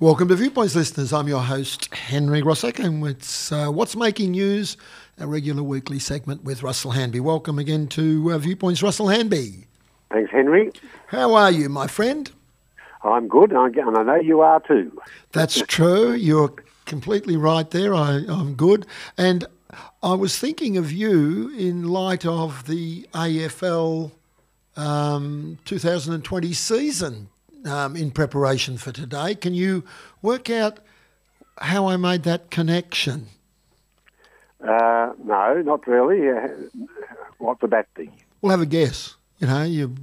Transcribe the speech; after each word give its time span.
Welcome 0.00 0.28
to 0.28 0.36
Viewpoints, 0.36 0.76
listeners. 0.76 1.12
I'm 1.12 1.26
your 1.26 1.40
host, 1.40 1.92
Henry 1.92 2.40
Grossek, 2.40 2.78
and 2.78 3.04
it's 3.04 3.50
uh, 3.50 3.66
What's 3.66 3.96
Making 3.96 4.30
News, 4.30 4.76
a 5.18 5.26
regular 5.26 5.64
weekly 5.64 5.98
segment 5.98 6.44
with 6.44 6.62
Russell 6.62 6.92
Hanby. 6.92 7.18
Welcome 7.18 7.58
again 7.58 7.88
to 7.88 8.30
uh, 8.30 8.38
Viewpoints, 8.38 8.80
Russell 8.80 9.08
Hanby. 9.08 9.66
Thanks, 10.12 10.30
Henry. 10.30 10.70
How 11.08 11.34
are 11.34 11.50
you, 11.50 11.68
my 11.68 11.88
friend? 11.88 12.30
I'm 13.02 13.26
good, 13.26 13.50
and 13.50 13.76
I 13.76 14.02
know 14.04 14.14
you 14.14 14.40
are 14.40 14.60
too. 14.60 14.96
That's 15.32 15.62
true. 15.62 16.12
You're 16.12 16.54
completely 16.84 17.36
right 17.36 17.68
there. 17.68 17.92
I, 17.92 18.20
I'm 18.28 18.54
good. 18.54 18.86
And 19.16 19.46
I 20.00 20.14
was 20.14 20.38
thinking 20.38 20.76
of 20.76 20.92
you 20.92 21.50
in 21.58 21.88
light 21.88 22.24
of 22.24 22.68
the 22.68 23.08
AFL 23.14 24.12
um, 24.76 25.58
2020 25.64 26.52
season 26.52 27.30
um, 27.66 27.96
in 27.96 28.10
preparation 28.10 28.78
for 28.78 28.92
today. 28.92 29.34
Can 29.34 29.54
you 29.54 29.84
work 30.22 30.50
out 30.50 30.80
how 31.58 31.88
I 31.88 31.96
made 31.96 32.22
that 32.24 32.50
connection? 32.50 33.26
Uh, 34.62 35.12
no, 35.22 35.62
not 35.62 35.86
really. 35.86 36.28
Uh, 36.28 36.48
what 37.38 37.60
would 37.62 37.70
that 37.70 37.92
be? 37.94 38.10
Well, 38.40 38.50
have 38.50 38.60
a 38.60 38.66
guess. 38.66 39.16
You 39.38 39.46
know, 39.46 39.62
you 39.62 39.94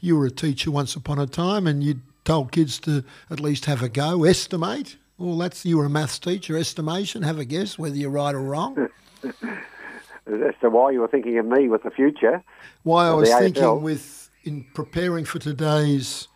you 0.00 0.18
were 0.18 0.26
a 0.26 0.30
teacher 0.30 0.70
once 0.70 0.94
upon 0.94 1.18
a 1.18 1.26
time, 1.26 1.66
and 1.66 1.82
you 1.82 2.00
told 2.24 2.52
kids 2.52 2.78
to 2.80 3.02
at 3.30 3.40
least 3.40 3.64
have 3.64 3.82
a 3.82 3.88
go, 3.88 4.24
estimate. 4.24 4.96
Well, 5.16 5.38
that's 5.38 5.64
you 5.64 5.78
were 5.78 5.86
a 5.86 5.90
maths 5.90 6.18
teacher. 6.18 6.56
Estimation. 6.56 7.22
Have 7.22 7.38
a 7.38 7.44
guess 7.44 7.78
whether 7.78 7.96
you're 7.96 8.10
right 8.10 8.34
or 8.34 8.42
wrong. 8.42 8.88
As 9.24 10.54
to 10.60 10.68
why 10.68 10.90
you 10.90 11.00
were 11.00 11.08
thinking 11.08 11.38
of 11.38 11.46
me 11.46 11.68
with 11.68 11.82
the 11.82 11.90
future. 11.90 12.42
Why 12.82 13.08
I 13.08 13.14
was 13.14 13.30
thinking 13.30 13.82
with 13.82 14.30
in 14.44 14.64
preparing 14.74 15.24
for 15.24 15.38
today's 15.38 16.28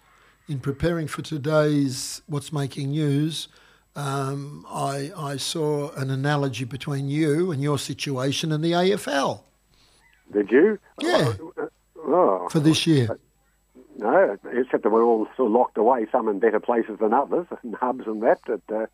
in 0.48 0.60
preparing 0.60 1.06
for 1.06 1.22
today's 1.22 2.22
What's 2.26 2.52
Making 2.52 2.90
News, 2.90 3.48
um, 3.94 4.66
I, 4.68 5.12
I 5.16 5.36
saw 5.36 5.92
an 5.92 6.10
analogy 6.10 6.64
between 6.64 7.08
you 7.08 7.50
and 7.52 7.62
your 7.62 7.78
situation 7.78 8.52
and 8.52 8.64
the 8.64 8.72
AFL. 8.72 9.42
Did 10.32 10.50
you? 10.50 10.78
Yeah. 11.00 11.34
Oh, 11.58 11.68
oh. 11.98 12.48
For 12.50 12.60
this 12.60 12.86
year. 12.86 13.18
No, 13.98 14.38
except 14.52 14.82
that 14.82 14.90
we're 14.90 15.04
all 15.04 15.28
sort 15.36 15.50
locked 15.50 15.76
away, 15.76 16.06
some 16.10 16.28
in 16.28 16.38
better 16.38 16.60
places 16.60 16.98
than 16.98 17.12
others, 17.12 17.46
and 17.62 17.74
hubs 17.74 18.06
and 18.06 18.22
that. 18.22 18.40
But 18.46 18.62
uh, 18.74 18.86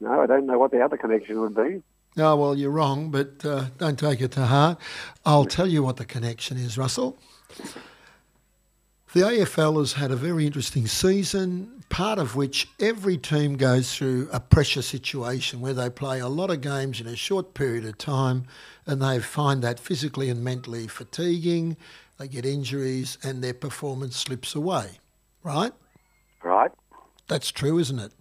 no, 0.00 0.20
I 0.20 0.26
don't 0.26 0.46
know 0.46 0.58
what 0.58 0.72
the 0.72 0.80
other 0.80 0.96
connection 0.96 1.40
would 1.40 1.54
be. 1.54 1.82
Oh, 2.16 2.34
well, 2.34 2.58
you're 2.58 2.72
wrong, 2.72 3.12
but 3.12 3.44
uh, 3.44 3.66
don't 3.78 3.98
take 3.98 4.20
it 4.20 4.32
to 4.32 4.46
heart. 4.46 4.78
I'll 5.24 5.44
tell 5.44 5.68
you 5.68 5.84
what 5.84 5.96
the 5.96 6.04
connection 6.04 6.56
is, 6.56 6.76
Russell. 6.76 7.16
The 9.12 9.22
AFL 9.22 9.76
has 9.78 9.94
had 9.94 10.12
a 10.12 10.16
very 10.16 10.46
interesting 10.46 10.86
season, 10.86 11.82
part 11.88 12.20
of 12.20 12.36
which 12.36 12.68
every 12.78 13.18
team 13.18 13.56
goes 13.56 13.92
through 13.92 14.28
a 14.32 14.38
pressure 14.38 14.82
situation 14.82 15.60
where 15.60 15.74
they 15.74 15.90
play 15.90 16.20
a 16.20 16.28
lot 16.28 16.48
of 16.48 16.60
games 16.60 17.00
in 17.00 17.08
a 17.08 17.16
short 17.16 17.52
period 17.52 17.84
of 17.84 17.98
time 17.98 18.44
and 18.86 19.02
they 19.02 19.18
find 19.18 19.62
that 19.62 19.80
physically 19.80 20.30
and 20.30 20.44
mentally 20.44 20.86
fatiguing. 20.86 21.76
They 22.18 22.28
get 22.28 22.46
injuries 22.46 23.18
and 23.24 23.42
their 23.42 23.52
performance 23.52 24.16
slips 24.16 24.54
away, 24.54 25.00
right? 25.42 25.72
Right. 26.44 26.70
That's 27.26 27.50
true, 27.50 27.78
isn't 27.78 27.98
it? 27.98 28.12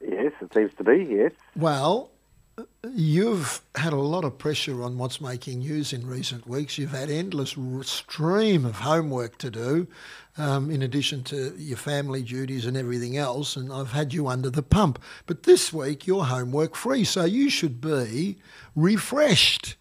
Yes, 0.00 0.32
it 0.40 0.52
seems 0.52 0.74
to 0.78 0.82
be, 0.82 1.06
yes. 1.08 1.30
Well, 1.54 2.10
You've 2.94 3.60
had 3.74 3.92
a 3.92 3.96
lot 3.96 4.24
of 4.24 4.38
pressure 4.38 4.82
on 4.82 4.98
what's 4.98 5.20
making 5.20 5.60
news 5.60 5.92
in 5.92 6.06
recent 6.06 6.46
weeks. 6.46 6.78
You've 6.78 6.92
had 6.92 7.10
endless 7.10 7.56
stream 7.82 8.64
of 8.64 8.76
homework 8.76 9.38
to 9.38 9.50
do, 9.50 9.86
um, 10.36 10.70
in 10.70 10.82
addition 10.82 11.22
to 11.24 11.54
your 11.56 11.76
family 11.76 12.22
duties 12.22 12.66
and 12.66 12.76
everything 12.76 13.16
else. 13.16 13.56
And 13.56 13.72
I've 13.72 13.92
had 13.92 14.12
you 14.12 14.28
under 14.28 14.50
the 14.50 14.62
pump. 14.62 15.00
But 15.26 15.44
this 15.44 15.72
week 15.72 16.06
you're 16.06 16.24
homework 16.24 16.74
free, 16.74 17.04
so 17.04 17.24
you 17.24 17.50
should 17.50 17.80
be 17.80 18.38
refreshed. 18.74 19.76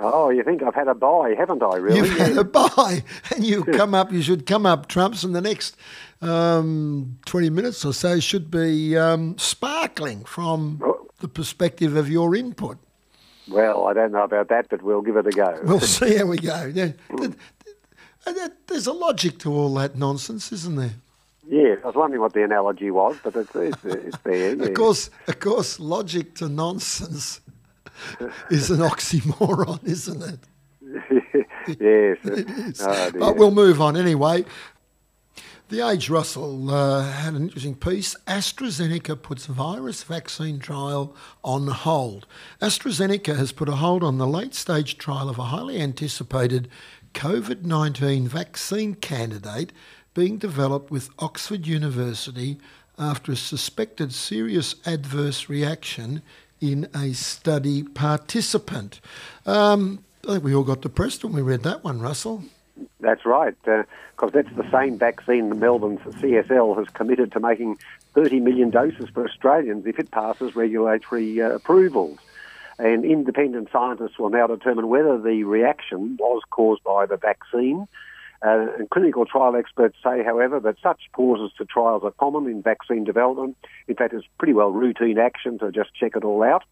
Oh, 0.00 0.30
you 0.30 0.44
think 0.44 0.62
I've 0.62 0.74
had 0.74 0.86
a 0.86 0.94
buy, 0.94 1.34
haven't 1.36 1.62
I? 1.62 1.76
Really? 1.76 1.98
You've 1.98 2.18
had 2.18 2.36
a 2.36 2.44
buy, 2.44 3.02
and 3.34 3.44
you 3.44 3.64
come 3.76 3.94
up. 3.94 4.12
You 4.12 4.22
should 4.22 4.46
come 4.46 4.64
up 4.64 4.86
trumps, 4.86 5.24
and 5.24 5.34
the 5.34 5.40
next 5.40 5.76
um, 6.22 7.18
twenty 7.26 7.50
minutes 7.50 7.84
or 7.84 7.92
so 7.92 8.20
should 8.20 8.48
be 8.48 8.96
um, 8.96 9.36
sparkling 9.38 10.24
from 10.24 10.80
oh 10.84 10.97
the 11.18 11.28
perspective 11.28 11.96
of 11.96 12.08
your 12.08 12.34
input. 12.34 12.78
Well, 13.48 13.86
I 13.86 13.94
don't 13.94 14.12
know 14.12 14.24
about 14.24 14.48
that, 14.48 14.68
but 14.68 14.82
we'll 14.82 15.02
give 15.02 15.16
it 15.16 15.26
a 15.26 15.30
go. 15.30 15.58
We'll 15.64 15.80
see 15.98 16.16
how 16.16 16.26
we 16.26 16.38
go. 16.38 16.72
There's 18.66 18.86
a 18.86 18.92
logic 18.92 19.38
to 19.40 19.52
all 19.52 19.74
that 19.74 19.96
nonsense, 19.96 20.52
isn't 20.52 20.76
there? 20.76 20.94
Yeah, 21.48 21.76
I 21.82 21.86
was 21.86 21.94
wondering 21.94 22.20
what 22.20 22.34
the 22.34 22.44
analogy 22.44 22.90
was, 22.90 23.16
but 23.22 23.34
it's, 23.34 23.54
it's, 23.56 23.84
it's 23.84 24.18
there. 24.18 24.62
of 24.68 24.74
course, 24.74 25.08
of 25.26 25.40
course, 25.40 25.80
logic 25.80 26.34
to 26.36 26.48
nonsense 26.48 27.40
is 28.50 28.70
an 28.70 28.80
oxymoron, 28.80 29.82
isn't 29.84 30.22
it? 30.22 30.40
yes. 31.68 32.18
It 32.24 32.50
is. 32.50 32.82
Oh, 32.82 33.10
but 33.18 33.36
we'll 33.36 33.50
move 33.50 33.80
on 33.80 33.96
anyway. 33.96 34.44
The 35.68 35.86
Age 35.86 36.08
Russell 36.08 36.70
uh, 36.70 37.02
had 37.02 37.34
an 37.34 37.42
interesting 37.42 37.74
piece. 37.74 38.16
AstraZeneca 38.26 39.20
puts 39.20 39.44
virus 39.44 40.02
vaccine 40.02 40.60
trial 40.60 41.14
on 41.44 41.66
hold. 41.66 42.26
AstraZeneca 42.62 43.36
has 43.36 43.52
put 43.52 43.68
a 43.68 43.76
hold 43.76 44.02
on 44.02 44.16
the 44.16 44.26
late 44.26 44.54
stage 44.54 44.96
trial 44.96 45.28
of 45.28 45.38
a 45.38 45.44
highly 45.44 45.78
anticipated 45.78 46.70
COVID 47.12 47.64
19 47.64 48.28
vaccine 48.28 48.94
candidate 48.94 49.74
being 50.14 50.38
developed 50.38 50.90
with 50.90 51.10
Oxford 51.18 51.66
University 51.66 52.58
after 52.98 53.32
a 53.32 53.36
suspected 53.36 54.14
serious 54.14 54.76
adverse 54.86 55.50
reaction 55.50 56.22
in 56.62 56.88
a 56.94 57.12
study 57.12 57.82
participant. 57.82 59.02
Um, 59.44 60.02
I 60.26 60.32
think 60.32 60.44
we 60.44 60.54
all 60.54 60.64
got 60.64 60.80
depressed 60.80 61.24
when 61.24 61.34
we 61.34 61.42
read 61.42 61.62
that 61.64 61.84
one, 61.84 62.00
Russell. 62.00 62.44
That's 63.00 63.24
right, 63.24 63.54
because 63.62 63.86
uh, 64.22 64.30
that's 64.30 64.52
the 64.56 64.68
same 64.72 64.98
vaccine 64.98 65.50
the 65.50 65.54
Melbourne's 65.54 66.00
CSL 66.00 66.76
has 66.78 66.88
committed 66.88 67.30
to 67.32 67.40
making 67.40 67.78
30 68.14 68.40
million 68.40 68.70
doses 68.70 69.08
for 69.10 69.24
Australians 69.24 69.86
if 69.86 70.00
it 70.00 70.10
passes 70.10 70.56
regulatory 70.56 71.40
uh, 71.40 71.50
approvals. 71.50 72.18
And 72.78 73.04
independent 73.04 73.68
scientists 73.72 74.18
will 74.18 74.30
now 74.30 74.48
determine 74.48 74.88
whether 74.88 75.18
the 75.18 75.44
reaction 75.44 76.16
was 76.18 76.42
caused 76.50 76.82
by 76.82 77.06
the 77.06 77.16
vaccine. 77.16 77.86
Uh, 78.40 78.66
and 78.78 78.90
clinical 78.90 79.26
trial 79.26 79.56
experts 79.56 79.96
say, 80.02 80.22
however, 80.22 80.60
that 80.60 80.76
such 80.80 81.02
pauses 81.12 81.50
to 81.58 81.64
trials 81.64 82.04
are 82.04 82.12
common 82.12 82.46
in 82.46 82.62
vaccine 82.62 83.02
development. 83.02 83.56
In 83.88 83.96
fact, 83.96 84.14
it's 84.14 84.26
pretty 84.38 84.54
well 84.54 84.70
routine 84.70 85.18
action 85.18 85.58
to 85.58 85.72
just 85.72 85.94
check 85.94 86.14
it 86.14 86.24
all 86.24 86.42
out. 86.42 86.64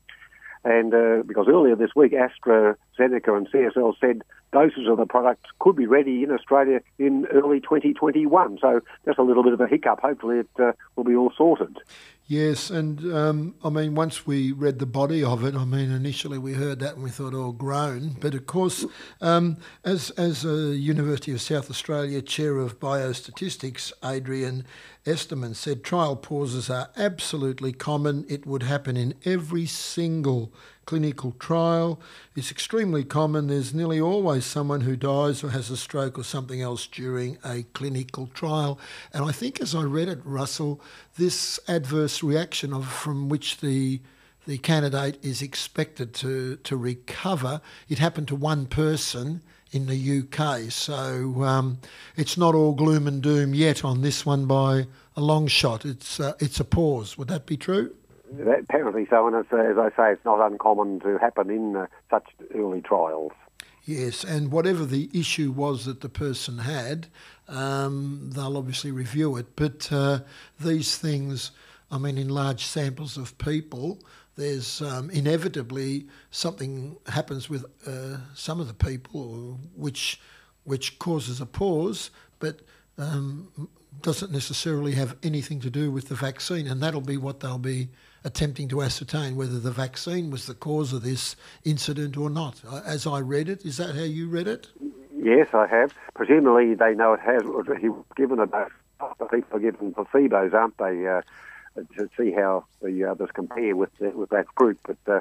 And 0.66 0.92
uh, 0.92 1.22
because 1.24 1.46
earlier 1.48 1.76
this 1.76 1.94
week, 1.94 2.10
AstraZeneca 2.10 3.36
and 3.36 3.48
CSL 3.48 3.94
said 4.00 4.22
doses 4.52 4.88
of 4.88 4.96
the 4.96 5.06
product 5.06 5.46
could 5.60 5.76
be 5.76 5.86
ready 5.86 6.24
in 6.24 6.32
Australia 6.32 6.80
in 6.98 7.24
early 7.32 7.60
2021. 7.60 8.58
So 8.60 8.80
just 9.04 9.16
a 9.16 9.22
little 9.22 9.44
bit 9.44 9.52
of 9.52 9.60
a 9.60 9.68
hiccup. 9.68 10.00
Hopefully 10.00 10.40
it 10.40 10.48
uh, 10.58 10.72
will 10.96 11.04
be 11.04 11.14
all 11.14 11.32
sorted. 11.36 11.78
Yes, 12.28 12.70
and 12.70 13.12
um, 13.14 13.54
I 13.62 13.70
mean, 13.70 13.94
once 13.94 14.26
we 14.26 14.50
read 14.50 14.80
the 14.80 14.86
body 14.86 15.22
of 15.22 15.44
it, 15.44 15.54
I 15.54 15.64
mean, 15.64 15.92
initially 15.92 16.38
we 16.38 16.54
heard 16.54 16.80
that 16.80 16.94
and 16.94 17.04
we 17.04 17.10
thought, 17.10 17.34
oh, 17.34 17.52
groan. 17.52 18.16
But 18.20 18.34
of 18.34 18.46
course, 18.46 18.84
um, 19.20 19.58
as, 19.84 20.10
as 20.10 20.44
a 20.44 20.74
University 20.74 21.30
of 21.30 21.40
South 21.40 21.70
Australia 21.70 22.20
chair 22.20 22.58
of 22.58 22.80
biostatistics, 22.80 23.92
Adrian 24.04 24.66
Esterman 25.04 25.54
said, 25.54 25.84
trial 25.84 26.16
pauses 26.16 26.68
are 26.68 26.90
absolutely 26.96 27.72
common. 27.72 28.26
It 28.28 28.44
would 28.44 28.64
happen 28.64 28.96
in 28.96 29.14
every 29.24 29.66
single 29.66 30.52
clinical 30.86 31.32
trial. 31.32 32.00
It's 32.34 32.50
extremely 32.50 33.04
common. 33.04 33.48
There's 33.48 33.74
nearly 33.74 34.00
always 34.00 34.44
someone 34.46 34.82
who 34.82 34.96
dies 34.96 35.44
or 35.44 35.50
has 35.50 35.68
a 35.70 35.76
stroke 35.76 36.18
or 36.18 36.24
something 36.24 36.62
else 36.62 36.86
during 36.86 37.38
a 37.44 37.64
clinical 37.74 38.28
trial. 38.28 38.78
And 39.12 39.24
I 39.24 39.32
think 39.32 39.60
as 39.60 39.74
I 39.74 39.82
read 39.82 40.08
it, 40.08 40.20
Russell, 40.24 40.80
this 41.16 41.60
adverse 41.68 42.22
reaction 42.22 42.72
of, 42.72 42.86
from 42.86 43.28
which 43.28 43.58
the 43.60 44.00
the 44.46 44.58
candidate 44.58 45.18
is 45.24 45.42
expected 45.42 46.14
to, 46.14 46.54
to 46.56 46.76
recover. 46.76 47.60
It 47.88 47.98
happened 47.98 48.28
to 48.28 48.36
one 48.36 48.66
person 48.66 49.42
in 49.72 49.86
the 49.86 50.20
UK, 50.20 50.70
so 50.70 51.42
um, 51.42 51.78
it's 52.14 52.38
not 52.38 52.54
all 52.54 52.72
gloom 52.72 53.08
and 53.08 53.20
doom 53.20 53.54
yet 53.54 53.84
on 53.84 54.02
this 54.02 54.24
one 54.24 54.46
by 54.46 54.86
a 55.16 55.20
long 55.20 55.48
shot. 55.48 55.84
It's 55.84 56.20
uh, 56.20 56.34
it's 56.38 56.60
a 56.60 56.64
pause. 56.64 57.18
Would 57.18 57.26
that 57.28 57.44
be 57.44 57.56
true? 57.56 57.92
Apparently 58.40 59.06
so, 59.08 59.26
and 59.26 59.36
as 59.36 59.78
I 59.78 59.90
say, 59.96 60.12
it's 60.12 60.24
not 60.24 60.44
uncommon 60.44 61.00
to 61.00 61.18
happen 61.18 61.50
in 61.50 61.76
uh, 61.76 61.86
such 62.10 62.24
early 62.54 62.80
trials. 62.80 63.32
Yes, 63.84 64.24
and 64.24 64.50
whatever 64.50 64.84
the 64.84 65.08
issue 65.14 65.52
was 65.52 65.84
that 65.84 66.00
the 66.00 66.08
person 66.08 66.58
had, 66.58 67.06
um, 67.46 68.30
they'll 68.34 68.56
obviously 68.56 68.90
review 68.90 69.36
it. 69.36 69.54
But 69.54 69.92
uh, 69.92 70.20
these 70.58 70.98
things, 70.98 71.52
I 71.90 71.98
mean, 71.98 72.18
in 72.18 72.28
large 72.28 72.64
samples 72.64 73.16
of 73.16 73.38
people, 73.38 74.00
there's 74.34 74.82
um, 74.82 75.08
inevitably 75.10 76.08
something 76.32 76.96
happens 77.06 77.48
with 77.48 77.64
uh, 77.86 78.18
some 78.34 78.60
of 78.60 78.66
the 78.66 78.74
people 78.74 79.60
which 79.74 80.20
which 80.64 80.98
causes 80.98 81.40
a 81.40 81.46
pause. 81.46 82.10
But 82.40 82.62
um, 82.98 83.68
doesn't 84.02 84.32
necessarily 84.32 84.92
have 84.92 85.16
anything 85.22 85.60
to 85.60 85.70
do 85.70 85.90
with 85.90 86.08
the 86.08 86.14
vaccine, 86.14 86.66
and 86.66 86.82
that'll 86.82 87.00
be 87.00 87.16
what 87.16 87.40
they'll 87.40 87.56
be 87.58 87.88
attempting 88.26 88.66
to 88.66 88.82
ascertain 88.82 89.36
whether 89.36 89.60
the 89.60 89.70
vaccine 89.70 90.32
was 90.32 90.46
the 90.46 90.54
cause 90.54 90.92
of 90.92 91.02
this 91.02 91.36
incident 91.64 92.16
or 92.16 92.28
not. 92.28 92.60
As 92.84 93.06
I 93.06 93.20
read 93.20 93.48
it, 93.48 93.64
is 93.64 93.76
that 93.76 93.94
how 93.94 94.02
you 94.02 94.28
read 94.28 94.48
it? 94.48 94.66
Yes, 95.16 95.46
I 95.54 95.68
have. 95.68 95.94
Presumably, 96.14 96.74
they 96.74 96.94
know 96.94 97.12
it 97.12 97.20
has. 97.20 97.42
He 97.80 97.88
was 97.88 98.04
given 98.16 98.40
a 98.40 98.46
dose. 98.46 98.70
People 99.30 99.56
are 99.56 99.60
given 99.60 99.94
placebos, 99.94 100.52
aren't 100.54 100.76
they, 100.78 101.06
uh, 101.06 101.22
to 101.96 102.10
see 102.16 102.32
how 102.32 102.64
the 102.82 103.04
others 103.04 103.30
compare 103.32 103.76
with 103.76 103.96
the, 103.98 104.10
with 104.10 104.30
that 104.30 104.46
group? 104.56 104.78
But 104.84 104.98
uh, 105.06 105.20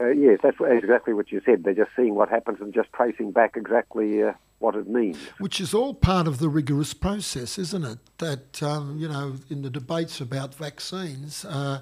uh, 0.00 0.08
yes, 0.08 0.40
that's 0.42 0.56
exactly 0.60 1.14
what 1.14 1.30
you 1.30 1.40
said. 1.44 1.62
They're 1.62 1.74
just 1.74 1.90
seeing 1.94 2.16
what 2.16 2.30
happens 2.30 2.60
and 2.60 2.74
just 2.74 2.92
tracing 2.92 3.30
back 3.30 3.56
exactly 3.56 4.22
uh, 4.22 4.32
what 4.58 4.74
it 4.74 4.88
means. 4.88 5.18
Which 5.38 5.60
is 5.60 5.74
all 5.74 5.94
part 5.94 6.26
of 6.26 6.38
the 6.38 6.48
rigorous 6.48 6.94
process, 6.94 7.58
isn't 7.58 7.84
it? 7.84 7.98
That, 8.18 8.62
um, 8.62 8.98
you 8.98 9.08
know, 9.08 9.36
in 9.50 9.62
the 9.62 9.70
debates 9.70 10.20
about 10.20 10.54
vaccines, 10.54 11.44
uh, 11.44 11.80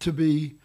to 0.00 0.12
be 0.12 0.56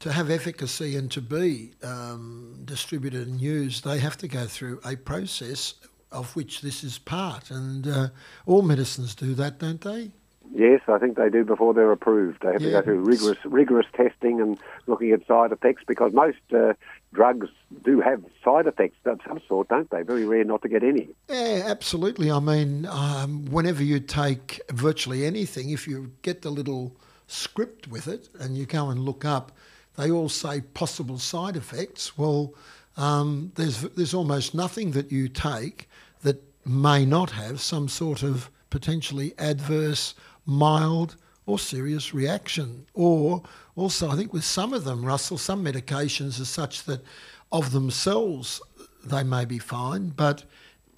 to 0.00 0.10
have 0.10 0.30
efficacy 0.30 0.96
and 0.96 1.12
to 1.12 1.20
be 1.20 1.70
um, 1.84 2.58
distributed 2.64 3.28
and 3.28 3.40
used, 3.40 3.84
they 3.84 4.00
have 4.00 4.16
to 4.16 4.26
go 4.26 4.46
through 4.46 4.80
a 4.84 4.96
process 4.96 5.74
of 6.10 6.34
which 6.34 6.60
this 6.60 6.82
is 6.82 6.98
part. 6.98 7.52
And 7.52 7.86
uh, 7.86 8.08
all 8.44 8.62
medicines 8.62 9.14
do 9.14 9.32
that, 9.34 9.60
don't 9.60 9.80
they? 9.80 10.10
Yes, 10.54 10.80
I 10.88 10.98
think 10.98 11.16
they 11.16 11.30
do 11.30 11.44
before 11.44 11.72
they're 11.72 11.92
approved. 11.92 12.42
They 12.42 12.52
have 12.52 12.60
yeah. 12.60 12.68
to 12.68 12.72
go 12.72 12.82
through 12.82 13.00
rigorous 13.04 13.38
rigorous 13.44 13.86
testing 13.94 14.40
and 14.40 14.58
looking 14.86 15.12
at 15.12 15.26
side 15.26 15.52
effects 15.52 15.82
because 15.86 16.12
most 16.12 16.38
uh, 16.54 16.74
drugs 17.14 17.48
do 17.84 18.00
have 18.00 18.22
side 18.44 18.66
effects 18.66 18.98
of 19.06 19.20
some 19.26 19.40
sort, 19.48 19.68
don't 19.68 19.88
they? 19.90 20.02
Very 20.02 20.26
rare 20.26 20.44
not 20.44 20.60
to 20.62 20.68
get 20.68 20.82
any. 20.82 21.08
Yeah, 21.30 21.62
absolutely. 21.66 22.30
I 22.30 22.40
mean, 22.40 22.86
um, 22.86 23.46
whenever 23.46 23.82
you 23.82 23.98
take 24.00 24.60
virtually 24.70 25.24
anything, 25.24 25.70
if 25.70 25.88
you 25.88 26.10
get 26.20 26.42
the 26.42 26.50
little 26.50 26.96
script 27.32 27.88
with 27.88 28.06
it 28.08 28.28
and 28.38 28.56
you 28.56 28.66
go 28.66 28.90
and 28.90 29.00
look 29.00 29.24
up, 29.24 29.52
they 29.96 30.10
all 30.10 30.28
say 30.28 30.60
possible 30.60 31.18
side 31.18 31.56
effects. 31.56 32.16
Well, 32.16 32.54
um, 32.96 33.52
there's 33.54 33.82
there's 33.82 34.14
almost 34.14 34.54
nothing 34.54 34.92
that 34.92 35.10
you 35.10 35.28
take 35.28 35.88
that 36.22 36.42
may 36.66 37.04
not 37.04 37.30
have 37.30 37.60
some 37.60 37.88
sort 37.88 38.22
of 38.22 38.50
potentially 38.70 39.34
adverse 39.38 40.14
mild 40.46 41.16
or 41.46 41.58
serious 41.58 42.14
reaction. 42.14 42.86
Or 42.94 43.42
also, 43.76 44.10
I 44.10 44.16
think 44.16 44.32
with 44.32 44.44
some 44.44 44.72
of 44.72 44.84
them, 44.84 45.04
Russell, 45.04 45.38
some 45.38 45.64
medications 45.64 46.40
are 46.40 46.46
such 46.46 46.84
that 46.84 47.02
of 47.50 47.72
themselves 47.72 48.60
they 49.04 49.22
may 49.22 49.44
be 49.44 49.58
fine, 49.58 50.10
but 50.10 50.44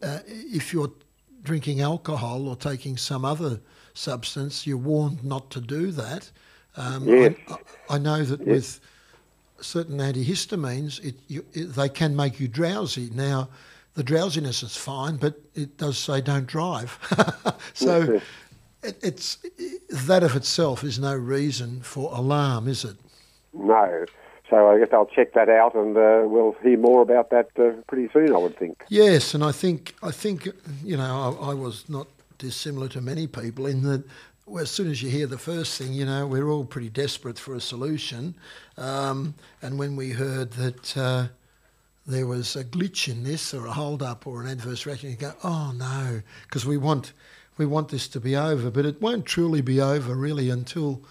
uh, 0.03 0.19
if 0.27 0.73
you're 0.73 0.93
drinking 1.43 1.81
alcohol 1.81 2.49
or 2.49 2.57
taking 2.57 2.97
some 2.97 3.25
other 3.25 3.61
substance, 3.95 4.67
you're 4.67 4.77
warned 4.77 5.25
not 5.25 5.51
to 5.51 5.61
do 5.61 5.91
that. 5.93 6.31
Um, 6.77 7.09
yes. 7.09 7.35
I, 7.49 7.95
I, 7.95 7.99
know 7.99 8.23
that 8.25 8.41
yes. 8.41 8.47
with 8.47 8.81
certain 9.61 9.99
antihistamines, 9.99 11.03
it, 11.05 11.15
you, 11.29 11.45
it, 11.53 11.67
they 11.75 11.89
can 11.89 12.15
make 12.17 12.41
you 12.41 12.49
drowsy. 12.49 13.11
Now, 13.15 13.49
the 13.95 14.03
drowsiness 14.03 14.63
is 14.63 14.77
fine, 14.77 15.17
but 15.17 15.41
it 15.55 15.79
does 15.79 15.97
say 15.97 16.21
don't 16.21 16.47
drive. 16.47 16.99
so 17.75 18.21
it, 18.83 18.99
it's 19.03 19.39
that 19.89 20.23
of 20.25 20.35
itself 20.35 20.83
is 20.83 20.99
no 20.99 21.15
reason 21.15 21.81
for 21.81 22.13
alarm, 22.13 22.67
is 22.67 22.85
it? 22.85 22.97
No. 23.53 24.05
So 24.51 24.69
I 24.69 24.79
guess 24.79 24.89
I'll 24.93 25.07
check 25.07 25.33
that 25.35 25.49
out, 25.49 25.75
and 25.75 25.97
uh, 25.97 26.23
we'll 26.25 26.55
hear 26.63 26.77
more 26.77 27.03
about 27.03 27.31
that 27.31 27.49
uh, 27.59 27.81
pretty 27.87 28.11
soon. 28.13 28.35
I 28.35 28.39
would 28.39 28.59
think. 28.59 28.85
Yes, 28.89 29.33
and 29.33 29.43
I 29.43 29.53
think 29.53 29.95
I 30.03 30.11
think 30.11 30.49
you 30.85 30.97
know 30.97 31.39
I, 31.41 31.51
I 31.51 31.55
was 31.55 31.89
not 31.89 32.09
dissimilar 32.39 32.89
to 32.89 33.01
many 33.01 33.27
people 33.27 33.67
in 33.67 33.83
that 33.85 34.05
well, 34.47 34.63
as 34.63 34.71
soon 34.71 34.91
as 34.91 35.03
you 35.03 35.09
hear 35.09 35.27
the 35.27 35.39
first 35.39 35.79
thing, 35.79 35.95
you 35.95 36.05
know, 36.05 36.27
we're 36.27 36.49
all 36.49 36.65
pretty 36.65 36.91
desperate 36.91 37.39
for 37.39 37.55
a 37.55 37.61
solution. 37.61 38.35
Um, 38.77 39.35
and 39.63 39.79
when 39.79 39.97
we 39.97 40.11
heard 40.11 40.53
that 40.53 40.97
uh, 40.97 41.29
there 42.07 42.27
was 42.27 42.55
a 42.55 42.65
glitch 42.65 43.09
in 43.09 43.23
this 43.25 43.55
or 43.55 43.67
a 43.67 43.73
hold 43.73 44.03
up 44.03 44.27
or 44.27 44.43
an 44.43 44.49
adverse 44.49 44.85
reaction, 44.85 45.11
you 45.11 45.17
go, 45.17 45.33
oh 45.43 45.73
no, 45.77 46.21
because 46.43 46.67
we 46.67 46.77
want 46.77 47.13
we 47.57 47.65
want 47.65 47.89
this 47.89 48.09
to 48.09 48.21
be 48.21 48.37
over, 48.37 48.71
but 48.71 48.85
it 48.85 49.01
won't 49.01 49.25
truly 49.25 49.61
be 49.61 49.81
over 49.81 50.15
really 50.15 50.51
until 50.51 51.03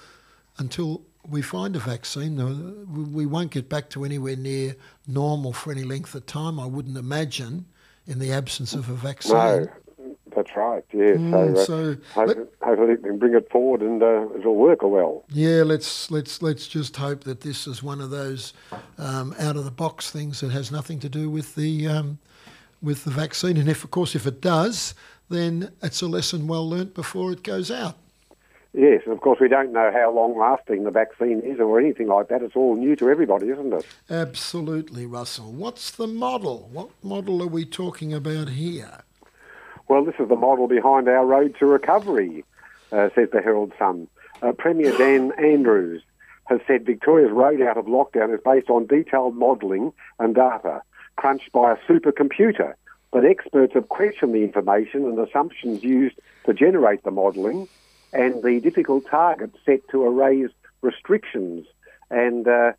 until 0.57 1.01
we 1.27 1.41
find 1.41 1.75
a 1.75 1.79
vaccine. 1.79 2.35
We 3.13 3.25
won't 3.25 3.51
get 3.51 3.69
back 3.69 3.89
to 3.91 4.03
anywhere 4.03 4.35
near 4.35 4.75
normal 5.07 5.53
for 5.53 5.71
any 5.71 5.83
length 5.83 6.13
of 6.15 6.25
time. 6.25 6.59
I 6.59 6.65
wouldn't 6.65 6.97
imagine 6.97 7.65
in 8.05 8.19
the 8.19 8.31
absence 8.31 8.73
of 8.73 8.89
a 8.89 8.93
vaccine. 8.93 9.33
No, 9.33 9.67
that's 10.53 10.57
right. 10.57 10.85
Yeah. 10.93 11.15
Mm, 11.15 11.55
so, 11.55 11.61
uh, 11.61 11.65
so 11.65 11.97
hopefully, 12.13 12.45
hopefully 12.61 12.95
we 12.95 12.97
can 12.97 13.17
bring 13.17 13.35
it 13.35 13.49
forward 13.49 13.81
and 13.81 14.01
uh, 14.01 14.27
it'll 14.37 14.55
work 14.55 14.81
well. 14.81 15.23
Yeah. 15.29 15.63
Let's 15.63 16.11
let's 16.11 16.41
let's 16.41 16.67
just 16.67 16.95
hope 16.97 17.23
that 17.23 17.41
this 17.41 17.67
is 17.67 17.81
one 17.81 18.01
of 18.01 18.09
those 18.09 18.53
um, 18.97 19.35
out 19.39 19.55
of 19.55 19.65
the 19.65 19.71
box 19.71 20.11
things 20.11 20.41
that 20.41 20.51
has 20.51 20.71
nothing 20.71 20.99
to 20.99 21.09
do 21.09 21.29
with 21.29 21.55
the 21.55 21.87
um, 21.87 22.19
with 22.81 23.03
the 23.03 23.11
vaccine. 23.11 23.57
And 23.57 23.69
if, 23.69 23.83
of 23.83 23.91
course, 23.91 24.15
if 24.15 24.27
it 24.27 24.41
does, 24.41 24.93
then 25.29 25.71
it's 25.81 26.01
a 26.01 26.07
lesson 26.07 26.47
well 26.47 26.69
learnt 26.69 26.93
before 26.93 27.31
it 27.31 27.43
goes 27.43 27.71
out. 27.71 27.97
Yes, 28.75 29.03
and 29.05 29.13
of 29.13 29.21
course 29.21 29.39
we 29.39 29.47
don't 29.47 29.71
know 29.71 29.91
how 29.93 30.11
long 30.11 30.35
lasting 30.37 30.83
the 30.83 30.89
vaccine 30.89 31.41
is 31.41 31.59
or 31.59 31.79
anything 31.79 32.07
like 32.07 32.29
that. 32.29 32.41
It's 32.41 32.55
all 32.55 32.75
new 32.75 32.95
to 32.95 33.07
everybody, 33.07 33.49
isn't 33.49 33.71
it? 33.71 33.85
Absolutely, 34.09 35.05
Russell. 35.05 35.51
What's 35.51 35.91
the 35.91 36.07
model? 36.07 36.69
What 36.71 36.89
model 37.03 37.43
are 37.43 37.47
we 37.47 37.65
talking 37.65 38.13
about 38.13 38.49
here? 38.49 39.03
Well, 39.87 40.05
this 40.05 40.15
is 40.19 40.29
the 40.29 40.35
model 40.35 40.67
behind 40.67 41.07
our 41.07 41.25
road 41.25 41.55
to 41.59 41.65
recovery, 41.65 42.43
uh, 42.91 43.09
says 43.15 43.29
the 43.31 43.41
Herald 43.41 43.73
Sun. 43.77 44.07
Uh, 44.41 44.51
Premier 44.53 44.95
Dan 44.97 45.31
Andrews 45.37 46.01
has 46.45 46.59
said 46.67 46.85
Victoria's 46.85 47.31
road 47.31 47.61
out 47.61 47.77
of 47.77 47.85
lockdown 47.85 48.33
is 48.33 48.41
based 48.43 48.69
on 48.69 48.85
detailed 48.85 49.35
modelling 49.35 49.93
and 50.19 50.35
data 50.35 50.81
crunched 51.15 51.51
by 51.51 51.71
a 51.73 51.77
supercomputer 51.87 52.75
but 53.13 53.23
experts 53.23 53.75
have 53.75 53.89
questioned 53.89 54.33
the 54.33 54.43
information 54.43 55.05
and 55.05 55.19
assumptions 55.19 55.83
used 55.83 56.19
to 56.45 56.53
generate 56.53 57.03
the 57.03 57.11
modelling 57.11 57.67
and 58.11 58.41
the 58.43 58.59
difficult 58.59 59.05
targets 59.05 59.55
set 59.65 59.87
to 59.89 60.03
erase 60.03 60.49
restrictions. 60.81 61.67
And 62.09 62.47
uh, 62.47 62.73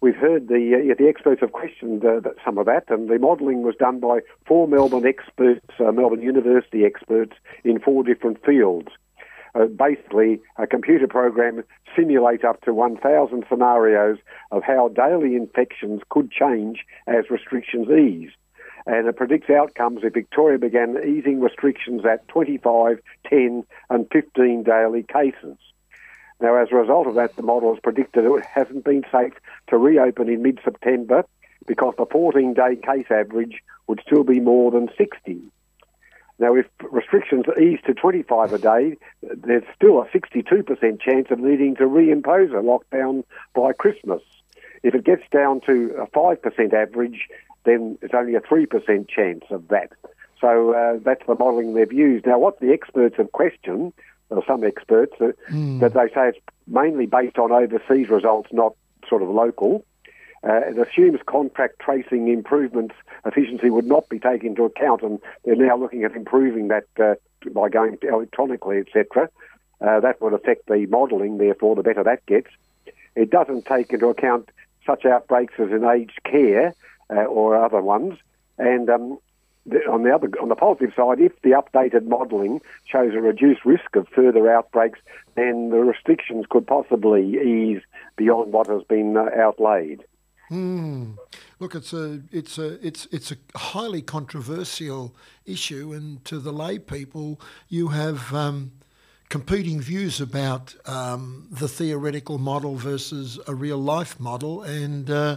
we've 0.00 0.16
heard 0.16 0.48
the 0.48 0.90
uh, 0.90 0.94
the 0.98 1.08
experts 1.08 1.40
have 1.40 1.52
questioned 1.52 2.04
uh, 2.04 2.20
some 2.44 2.58
of 2.58 2.66
that, 2.66 2.84
and 2.88 3.08
the 3.08 3.18
modelling 3.18 3.62
was 3.62 3.74
done 3.76 4.00
by 4.00 4.20
four 4.46 4.68
Melbourne 4.68 5.06
experts, 5.06 5.66
uh, 5.80 5.92
Melbourne 5.92 6.22
University 6.22 6.84
experts 6.84 7.32
in 7.64 7.78
four 7.78 8.02
different 8.02 8.44
fields. 8.44 8.88
Uh, 9.54 9.64
basically, 9.64 10.40
a 10.58 10.66
computer 10.66 11.06
program 11.06 11.64
simulates 11.96 12.44
up 12.44 12.60
to 12.60 12.74
1,000 12.74 13.44
scenarios 13.48 14.18
of 14.52 14.62
how 14.62 14.88
daily 14.88 15.34
infections 15.34 16.02
could 16.10 16.30
change 16.30 16.84
as 17.06 17.30
restrictions 17.30 17.88
ease 17.88 18.30
and 18.88 19.06
it 19.06 19.16
predicts 19.16 19.50
outcomes 19.50 20.00
if 20.02 20.14
Victoria 20.14 20.58
began 20.58 20.96
easing 21.06 21.40
restrictions 21.40 22.02
at 22.10 22.26
25, 22.28 22.98
10, 23.28 23.62
and 23.90 24.06
15 24.10 24.62
daily 24.62 25.02
cases. 25.02 25.58
Now, 26.40 26.56
as 26.56 26.68
a 26.70 26.76
result 26.76 27.06
of 27.06 27.14
that, 27.16 27.36
the 27.36 27.42
model 27.42 27.74
has 27.74 27.80
predicted 27.80 28.24
it 28.24 28.44
hasn't 28.44 28.84
been 28.84 29.04
safe 29.10 29.34
to 29.68 29.76
reopen 29.76 30.28
in 30.28 30.42
mid 30.42 30.60
September 30.64 31.24
because 31.66 31.94
the 31.98 32.06
14 32.06 32.54
day 32.54 32.76
case 32.76 33.06
average 33.10 33.62
would 33.86 34.00
still 34.06 34.24
be 34.24 34.40
more 34.40 34.70
than 34.70 34.88
60. 34.96 35.40
Now, 36.38 36.54
if 36.54 36.66
restrictions 36.92 37.46
ease 37.60 37.80
to 37.86 37.94
25 37.94 38.52
a 38.52 38.58
day, 38.58 38.96
there's 39.22 39.64
still 39.74 40.00
a 40.00 40.06
62% 40.06 41.00
chance 41.00 41.26
of 41.30 41.40
needing 41.40 41.74
to 41.76 41.84
reimpose 41.84 42.52
a 42.52 42.62
lockdown 42.62 43.24
by 43.54 43.72
Christmas. 43.72 44.22
If 44.84 44.94
it 44.94 45.04
gets 45.04 45.24
down 45.32 45.60
to 45.62 45.96
a 46.00 46.06
5% 46.06 46.72
average, 46.72 47.28
then 47.64 47.98
it's 48.02 48.14
only 48.14 48.36
a 48.36 48.40
3% 48.40 49.08
chance 49.08 49.44
of 49.50 49.66
that. 49.68 49.90
So 50.40 50.72
uh, 50.72 51.00
that's 51.02 51.26
the 51.26 51.34
modelling 51.34 51.74
they've 51.74 51.92
used. 51.92 52.24
Now, 52.24 52.38
what 52.38 52.60
the 52.60 52.72
experts 52.72 53.16
have 53.16 53.32
questioned, 53.32 53.92
or 54.30 54.44
some 54.46 54.64
experts, 54.64 55.14
mm. 55.18 55.80
that 55.80 55.94
they 55.94 56.08
say 56.08 56.28
it's 56.28 56.38
mainly 56.66 57.06
based 57.06 57.38
on 57.38 57.50
overseas 57.50 58.08
results, 58.08 58.50
not 58.52 58.74
sort 59.08 59.22
of 59.22 59.28
local. 59.28 59.84
Uh, 60.44 60.60
it 60.68 60.78
assumes 60.78 61.18
contract 61.26 61.80
tracing 61.80 62.28
improvements 62.28 62.94
efficiency 63.24 63.70
would 63.70 63.86
not 63.86 64.08
be 64.08 64.18
taken 64.18 64.48
into 64.48 64.64
account, 64.64 65.02
and 65.02 65.18
they're 65.44 65.56
now 65.56 65.76
looking 65.76 66.04
at 66.04 66.14
improving 66.14 66.68
that 66.68 66.84
uh, 67.00 67.14
by 67.50 67.68
going 67.68 67.98
electronically, 68.02 68.78
etc. 68.78 69.28
Uh, 69.80 70.00
that 70.00 70.20
would 70.20 70.32
affect 70.32 70.66
the 70.66 70.86
modelling, 70.86 71.38
therefore, 71.38 71.74
the 71.74 71.82
better 71.82 72.04
that 72.04 72.24
gets. 72.26 72.50
It 73.16 73.30
doesn't 73.30 73.66
take 73.66 73.92
into 73.92 74.08
account 74.08 74.50
such 74.86 75.04
outbreaks 75.04 75.54
as 75.58 75.70
in 75.70 75.84
aged 75.84 76.22
care, 76.24 76.74
uh, 77.10 77.24
or 77.24 77.56
other 77.56 77.80
ones. 77.80 78.18
And 78.58 78.88
um, 78.90 79.18
on 79.90 80.02
the 80.02 80.14
other, 80.14 80.30
on 80.40 80.48
the 80.48 80.54
positive 80.54 80.92
side, 80.96 81.20
if 81.20 81.32
the 81.42 81.50
updated 81.50 82.06
modelling 82.06 82.60
shows 82.84 83.12
a 83.14 83.20
reduced 83.20 83.64
risk 83.64 83.96
of 83.96 84.08
further 84.08 84.50
outbreaks, 84.50 85.00
then 85.34 85.70
the 85.70 85.78
restrictions 85.78 86.46
could 86.48 86.66
possibly 86.66 87.36
ease 87.36 87.82
beyond 88.16 88.52
what 88.52 88.66
has 88.66 88.82
been 88.84 89.16
uh, 89.16 89.28
outlaid. 89.36 90.04
Hmm. 90.48 91.12
Look, 91.58 91.74
it's 91.74 91.92
a 91.92 92.22
it's 92.32 92.56
a 92.56 92.84
it's 92.86 93.06
it's 93.12 93.30
a 93.30 93.36
highly 93.54 94.00
controversial 94.00 95.14
issue, 95.44 95.92
and 95.92 96.24
to 96.24 96.38
the 96.38 96.52
lay 96.52 96.78
people, 96.78 97.38
you 97.68 97.88
have 97.88 98.32
um, 98.32 98.72
competing 99.28 99.80
views 99.80 100.20
about 100.20 100.74
um, 100.86 101.48
the 101.50 101.68
theoretical 101.68 102.38
model 102.38 102.76
versus 102.76 103.38
a 103.46 103.54
real 103.54 103.76
life 103.76 104.18
model, 104.18 104.62
and 104.62 105.10
uh, 105.10 105.36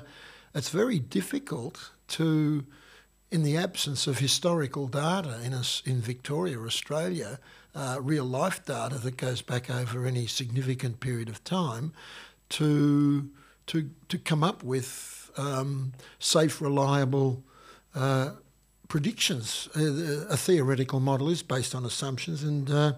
it's 0.55 0.69
very 0.69 0.99
difficult 0.99 1.91
to, 2.07 2.65
in 3.31 3.43
the 3.43 3.57
absence 3.57 4.07
of 4.07 4.19
historical 4.19 4.87
data 4.87 5.39
in 5.43 5.53
us 5.53 5.81
in 5.85 6.01
Victoria, 6.01 6.59
Australia, 6.59 7.39
uh, 7.73 7.97
real 8.01 8.25
life 8.25 8.65
data 8.65 8.97
that 8.97 9.15
goes 9.15 9.41
back 9.41 9.69
over 9.69 10.05
any 10.05 10.27
significant 10.27 10.99
period 10.99 11.29
of 11.29 11.43
time, 11.43 11.93
to 12.49 13.29
to 13.67 13.89
to 14.09 14.17
come 14.17 14.43
up 14.43 14.63
with 14.63 15.31
um, 15.37 15.93
safe, 16.19 16.61
reliable 16.61 17.41
uh, 17.95 18.31
predictions. 18.89 19.69
Uh, 19.75 20.25
a 20.29 20.35
theoretical 20.35 20.99
model 20.99 21.29
is 21.29 21.41
based 21.41 21.73
on 21.73 21.85
assumptions, 21.85 22.43
and 22.43 22.69
uh, 22.69 22.93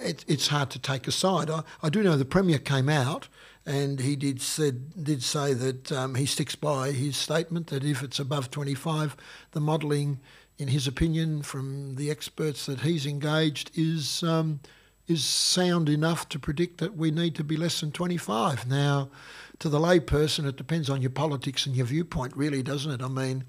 it, 0.00 0.24
it's 0.28 0.48
hard 0.48 0.70
to 0.70 0.78
take 0.78 1.08
aside. 1.08 1.50
I, 1.50 1.62
I, 1.82 1.88
do 1.88 2.02
know 2.04 2.16
the 2.16 2.24
premier 2.24 2.58
came 2.58 2.88
out. 2.88 3.26
And 3.66 4.00
he 4.00 4.14
did 4.14 4.42
said 4.42 5.04
did 5.04 5.22
say 5.22 5.54
that 5.54 5.90
um, 5.90 6.14
he 6.16 6.26
sticks 6.26 6.54
by 6.54 6.90
his 6.90 7.16
statement 7.16 7.68
that 7.68 7.84
if 7.84 8.02
it's 8.02 8.18
above 8.18 8.50
25, 8.50 9.16
the 9.52 9.60
modelling, 9.60 10.20
in 10.58 10.68
his 10.68 10.86
opinion, 10.86 11.42
from 11.42 11.94
the 11.94 12.10
experts 12.10 12.66
that 12.66 12.80
he's 12.80 13.06
engaged, 13.06 13.70
is 13.74 14.22
um, 14.22 14.60
is 15.06 15.24
sound 15.24 15.88
enough 15.88 16.28
to 16.30 16.38
predict 16.38 16.78
that 16.78 16.96
we 16.96 17.10
need 17.10 17.34
to 17.36 17.44
be 17.44 17.56
less 17.56 17.80
than 17.80 17.92
25. 17.92 18.66
Now, 18.66 19.10
to 19.58 19.68
the 19.68 19.78
layperson, 19.78 20.46
it 20.46 20.56
depends 20.56 20.88
on 20.88 21.02
your 21.02 21.10
politics 21.10 21.66
and 21.66 21.76
your 21.76 21.86
viewpoint, 21.86 22.36
really, 22.36 22.62
doesn't 22.62 22.90
it? 22.90 23.02
I 23.02 23.08
mean, 23.08 23.44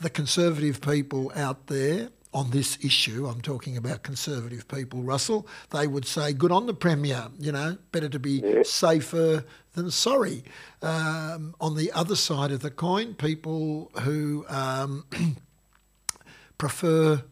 the 0.00 0.10
conservative 0.10 0.80
people 0.80 1.32
out 1.34 1.66
there 1.68 2.10
on 2.32 2.50
this 2.50 2.78
issue, 2.82 3.26
I'm 3.26 3.40
talking 3.40 3.76
about 3.76 4.02
conservative 4.02 4.68
people, 4.68 5.02
Russell, 5.02 5.46
they 5.70 5.86
would 5.86 6.04
say, 6.04 6.32
good 6.32 6.52
on 6.52 6.66
the 6.66 6.74
Premier, 6.74 7.28
you 7.38 7.52
know, 7.52 7.78
better 7.90 8.08
to 8.08 8.18
be 8.18 8.42
yeah. 8.44 8.62
safer 8.64 9.44
than 9.72 9.90
sorry. 9.90 10.44
Um, 10.82 11.54
on 11.60 11.76
the 11.76 11.90
other 11.92 12.16
side 12.16 12.50
of 12.50 12.60
the 12.60 12.70
coin, 12.70 13.14
people 13.14 13.90
who 14.02 14.44
um, 14.48 15.06
prefer, 16.58 17.22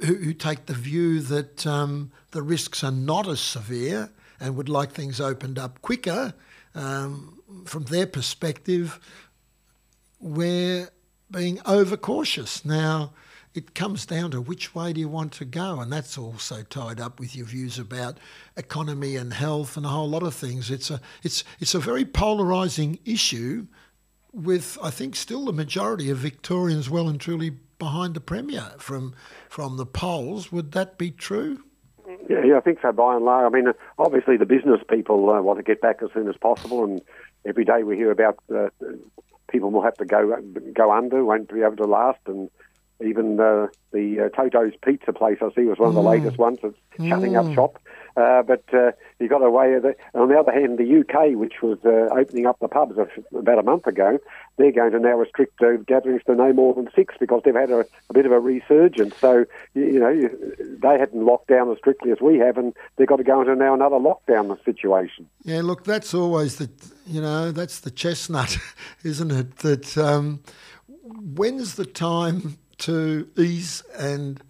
who, 0.00 0.14
who, 0.14 0.32
take 0.32 0.66
the 0.66 0.74
view 0.74 1.20
that 1.20 1.66
um, 1.66 2.10
the 2.32 2.42
risks 2.42 2.82
are 2.82 2.90
not 2.92 3.28
as 3.28 3.40
severe 3.40 4.10
and 4.40 4.56
would 4.56 4.68
like 4.68 4.90
things 4.90 5.20
opened 5.20 5.58
up 5.58 5.80
quicker, 5.82 6.34
um, 6.74 7.38
from 7.64 7.84
their 7.84 8.06
perspective, 8.06 8.98
we're 10.18 10.88
being 11.30 11.60
overcautious. 11.66 12.64
Now, 12.64 13.12
it 13.54 13.74
comes 13.74 14.06
down 14.06 14.30
to 14.30 14.40
which 14.40 14.74
way 14.74 14.92
do 14.92 15.00
you 15.00 15.08
want 15.08 15.32
to 15.32 15.44
go, 15.44 15.80
and 15.80 15.92
that's 15.92 16.16
also 16.16 16.62
tied 16.62 17.00
up 17.00 17.20
with 17.20 17.36
your 17.36 17.46
views 17.46 17.78
about 17.78 18.18
economy 18.56 19.16
and 19.16 19.32
health 19.34 19.76
and 19.76 19.84
a 19.84 19.90
whole 19.90 20.08
lot 20.08 20.22
of 20.22 20.34
things. 20.34 20.70
It's 20.70 20.90
a 20.90 21.00
it's 21.22 21.44
it's 21.60 21.74
a 21.74 21.78
very 21.78 22.04
polarising 22.04 22.98
issue, 23.04 23.66
with 24.32 24.78
I 24.82 24.90
think 24.90 25.16
still 25.16 25.44
the 25.44 25.52
majority 25.52 26.10
of 26.10 26.18
Victorians 26.18 26.88
well 26.88 27.08
and 27.08 27.20
truly 27.20 27.50
behind 27.78 28.14
the 28.14 28.20
premier 28.20 28.72
from 28.78 29.14
from 29.48 29.76
the 29.76 29.86
polls. 29.86 30.50
Would 30.50 30.72
that 30.72 30.96
be 30.96 31.10
true? 31.10 31.62
Yeah, 32.28 32.44
yeah, 32.44 32.56
I 32.56 32.60
think 32.60 32.78
so. 32.80 32.92
By 32.92 33.16
and 33.16 33.24
large, 33.24 33.52
I 33.52 33.54
mean, 33.54 33.72
obviously 33.98 34.36
the 34.36 34.46
business 34.46 34.80
people 34.88 35.28
uh, 35.30 35.42
want 35.42 35.58
to 35.58 35.62
get 35.62 35.80
back 35.80 36.02
as 36.02 36.10
soon 36.14 36.28
as 36.28 36.36
possible, 36.36 36.84
and 36.84 37.02
every 37.44 37.64
day 37.64 37.82
we 37.82 37.96
hear 37.96 38.10
about 38.10 38.38
uh, 38.54 38.68
people 39.48 39.70
will 39.70 39.82
have 39.82 39.96
to 39.96 40.04
go 40.04 40.36
go 40.74 40.90
under, 40.90 41.24
won't 41.24 41.52
be 41.52 41.62
able 41.62 41.76
to 41.76 41.84
last, 41.84 42.20
and 42.26 42.50
even 43.04 43.40
uh, 43.40 43.68
the 43.92 44.20
uh, 44.20 44.36
Toto's 44.36 44.72
Pizza 44.84 45.12
place 45.12 45.38
I 45.40 45.52
see 45.54 45.64
was 45.64 45.78
one 45.78 45.88
of 45.88 45.94
the 45.94 46.00
mm. 46.00 46.10
latest 46.10 46.38
ones 46.38 46.58
that's 46.62 46.74
shutting 46.98 47.32
mm. 47.32 47.48
up 47.48 47.54
shop. 47.54 47.78
Uh, 48.16 48.42
but 48.42 48.62
uh, 48.74 48.92
you 49.18 49.28
got 49.28 49.42
away 49.42 49.72
with 49.72 49.86
it. 49.86 49.98
On 50.14 50.28
the 50.28 50.38
other 50.38 50.52
hand, 50.52 50.78
the 50.78 51.00
UK, 51.00 51.38
which 51.38 51.62
was 51.62 51.78
uh, 51.84 52.14
opening 52.14 52.46
up 52.46 52.58
the 52.60 52.68
pubs 52.68 52.96
about 53.34 53.58
a 53.58 53.62
month 53.62 53.86
ago, 53.86 54.18
they're 54.58 54.72
going 54.72 54.92
to 54.92 54.98
now 54.98 55.16
restrict 55.16 55.62
uh, 55.62 55.76
gatherings 55.86 56.22
to 56.26 56.34
no 56.34 56.52
more 56.52 56.74
than 56.74 56.90
six 56.94 57.14
because 57.18 57.40
they've 57.44 57.54
had 57.54 57.70
a, 57.70 57.86
a 58.10 58.12
bit 58.12 58.26
of 58.26 58.32
a 58.32 58.40
resurgence. 58.40 59.16
So, 59.16 59.46
you, 59.74 59.86
you, 59.86 59.98
know, 59.98 60.28
they 60.60 60.98
hadn't 60.98 61.24
locked 61.24 61.48
down 61.48 61.70
as 61.70 61.78
strictly 61.78 62.12
as 62.12 62.20
we 62.20 62.38
have, 62.38 62.58
and 62.58 62.74
they've 62.96 63.06
got 63.06 63.16
to 63.16 63.24
go 63.24 63.40
into 63.40 63.54
now 63.56 63.72
another 63.72 63.96
lockdown 63.96 64.62
situation. 64.62 65.26
Yeah, 65.44 65.62
look, 65.62 65.84
that's 65.84 66.12
always 66.12 66.56
the, 66.56 66.68
you 67.06 67.22
know, 67.22 67.50
that's 67.50 67.80
the 67.80 67.90
chestnut, 67.90 68.58
isn't 69.04 69.30
it? 69.30 69.56
That 69.58 69.96
um, 69.96 70.42
when's 71.02 71.76
the 71.76 71.86
time 71.86 72.58
to 72.82 73.28
ease 73.36 73.82
and 73.96 74.42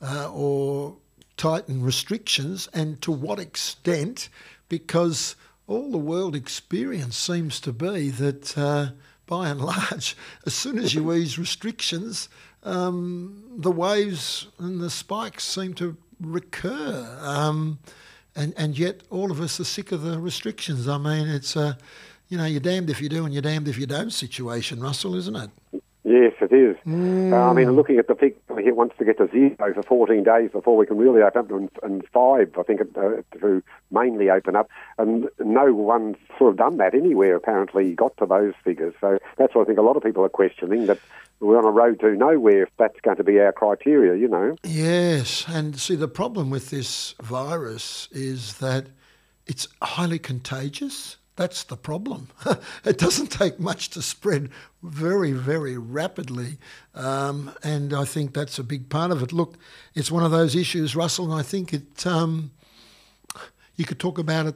uh, 0.00 0.30
or 0.32 0.96
tighten 1.36 1.82
restrictions, 1.82 2.68
and 2.72 3.00
to 3.02 3.12
what 3.12 3.38
extent? 3.38 4.28
Because 4.68 5.36
all 5.66 5.90
the 5.90 5.98
world 5.98 6.36
experience 6.36 7.16
seems 7.16 7.60
to 7.60 7.72
be 7.72 8.10
that, 8.10 8.56
uh, 8.56 8.88
by 9.26 9.48
and 9.48 9.60
large, 9.72 10.16
as 10.46 10.54
soon 10.54 10.78
as 10.78 10.94
you 10.94 11.12
ease 11.12 11.38
restrictions, 11.38 12.28
um, 12.62 13.42
the 13.56 13.70
waves 13.70 14.46
and 14.58 14.80
the 14.80 14.90
spikes 14.90 15.44
seem 15.44 15.74
to 15.74 15.96
recur. 16.20 17.18
Um, 17.20 17.78
and, 18.36 18.54
and 18.56 18.78
yet, 18.78 19.02
all 19.10 19.30
of 19.30 19.40
us 19.40 19.60
are 19.60 19.64
sick 19.64 19.92
of 19.92 20.02
the 20.02 20.18
restrictions. 20.18 20.88
I 20.88 20.98
mean, 20.98 21.28
it's 21.28 21.56
a, 21.56 21.78
you 22.28 22.36
know, 22.36 22.46
you're 22.46 22.60
damned 22.60 22.90
if 22.90 23.00
you 23.00 23.08
do 23.08 23.24
and 23.24 23.32
you're 23.32 23.42
damned 23.42 23.68
if 23.68 23.78
you 23.78 23.86
don't 23.86 24.10
situation, 24.10 24.80
Russell, 24.80 25.14
isn't 25.14 25.36
it? 25.36 25.82
Yes, 26.04 26.34
it 26.42 26.52
is. 26.52 26.76
Mm. 26.86 27.32
Uh, 27.32 27.50
I 27.50 27.54
mean, 27.54 27.72
looking 27.72 27.98
at 27.98 28.08
the 28.08 28.14
figure, 28.14 28.36
he 28.62 28.70
wants 28.70 28.94
to 28.98 29.06
get 29.06 29.16
to 29.16 29.28
zero 29.30 29.72
for 29.72 29.82
14 29.82 30.22
days 30.22 30.50
before 30.52 30.76
we 30.76 30.84
can 30.84 30.98
really 30.98 31.22
open 31.22 31.40
up, 31.40 31.50
and, 31.50 31.70
and 31.82 32.06
five, 32.12 32.52
I 32.58 32.62
think, 32.62 32.82
uh, 32.82 33.22
to 33.40 33.62
mainly 33.90 34.28
open 34.28 34.54
up. 34.54 34.68
And 34.98 35.30
no 35.38 35.72
one 35.72 36.14
sort 36.38 36.50
of 36.50 36.56
done 36.58 36.76
that 36.76 36.94
anywhere, 36.94 37.34
apparently, 37.34 37.94
got 37.94 38.14
to 38.18 38.26
those 38.26 38.52
figures. 38.62 38.94
So 39.00 39.18
that's 39.38 39.54
what 39.54 39.62
I 39.62 39.64
think 39.64 39.78
a 39.78 39.82
lot 39.82 39.96
of 39.96 40.02
people 40.02 40.22
are 40.24 40.28
questioning, 40.28 40.86
that 40.86 40.98
we're 41.40 41.58
on 41.58 41.64
a 41.64 41.70
road 41.70 42.00
to 42.00 42.14
nowhere 42.14 42.64
if 42.64 42.70
that's 42.78 43.00
going 43.00 43.16
to 43.16 43.24
be 43.24 43.40
our 43.40 43.52
criteria, 43.52 44.14
you 44.20 44.28
know. 44.28 44.56
Yes, 44.62 45.46
and 45.48 45.80
see, 45.80 45.96
the 45.96 46.06
problem 46.06 46.50
with 46.50 46.68
this 46.68 47.14
virus 47.22 48.08
is 48.12 48.58
that 48.58 48.88
it's 49.46 49.68
highly 49.80 50.18
contagious 50.18 51.16
that's 51.36 51.64
the 51.64 51.76
problem. 51.76 52.28
it 52.84 52.98
doesn't 52.98 53.28
take 53.28 53.58
much 53.58 53.90
to 53.90 54.02
spread 54.02 54.50
very, 54.82 55.32
very 55.32 55.76
rapidly. 55.76 56.58
Um, 56.94 57.52
and 57.62 57.92
I 57.92 58.04
think 58.04 58.34
that's 58.34 58.58
a 58.58 58.64
big 58.64 58.88
part 58.88 59.10
of 59.10 59.22
it. 59.22 59.32
Look, 59.32 59.56
it's 59.94 60.10
one 60.10 60.24
of 60.24 60.30
those 60.30 60.54
issues, 60.54 60.94
Russell, 60.94 61.30
and 61.30 61.34
I 61.34 61.42
think 61.42 61.72
it. 61.72 62.06
Um, 62.06 62.50
you 63.76 63.84
could 63.84 63.98
talk 63.98 64.18
about 64.18 64.46
it 64.46 64.54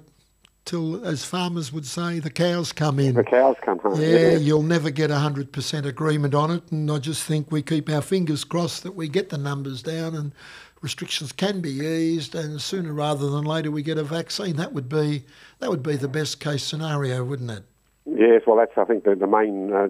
till, 0.64 1.04
as 1.04 1.24
farmers 1.24 1.72
would 1.72 1.86
say, 1.86 2.20
the 2.20 2.30
cows 2.30 2.72
come 2.72 3.00
in. 3.00 3.14
The 3.14 3.24
cows 3.24 3.56
come 3.62 3.78
home. 3.78 4.00
Yeah, 4.00 4.08
yeah. 4.08 4.36
you'll 4.36 4.62
never 4.62 4.90
get 4.90 5.10
100% 5.10 5.86
agreement 5.86 6.34
on 6.34 6.50
it. 6.50 6.70
And 6.70 6.90
I 6.90 6.98
just 6.98 7.24
think 7.24 7.50
we 7.50 7.62
keep 7.62 7.88
our 7.88 8.02
fingers 8.02 8.44
crossed 8.44 8.82
that 8.82 8.94
we 8.94 9.08
get 9.08 9.30
the 9.30 9.38
numbers 9.38 9.82
down 9.82 10.14
and 10.14 10.32
restrictions 10.80 11.32
can 11.32 11.60
be 11.60 11.70
eased, 11.70 12.34
and 12.34 12.60
sooner 12.60 12.92
rather 12.92 13.28
than 13.30 13.44
later 13.44 13.70
we 13.70 13.82
get 13.82 13.98
a 13.98 14.04
vaccine. 14.04 14.56
That 14.56 14.72
would 14.72 14.88
be 14.88 15.24
that 15.58 15.70
would 15.70 15.82
be 15.82 15.96
the 15.96 16.08
best 16.08 16.40
case 16.40 16.62
scenario, 16.62 17.24
wouldn't 17.24 17.50
it? 17.50 17.64
Yes, 18.06 18.42
well, 18.46 18.56
that's 18.56 18.76
I 18.76 18.84
think 18.84 19.04
the, 19.04 19.14
the 19.14 19.26
main 19.26 19.72
uh, 19.72 19.88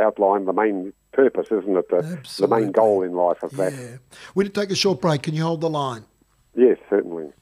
outline, 0.00 0.46
the 0.46 0.52
main 0.52 0.92
purpose, 1.12 1.48
isn't 1.50 1.76
it? 1.76 1.88
The, 1.90 2.18
the 2.38 2.48
main 2.48 2.72
goal 2.72 3.02
in 3.02 3.12
life 3.14 3.42
of 3.42 3.52
yeah. 3.52 3.70
that. 3.70 4.00
We 4.34 4.44
need 4.44 4.54
to 4.54 4.60
take 4.60 4.70
a 4.70 4.76
short 4.76 5.00
break. 5.00 5.22
Can 5.22 5.34
you 5.34 5.42
hold 5.42 5.60
the 5.60 5.70
line? 5.70 6.04
Yes, 6.54 6.78
certainly. 6.88 7.32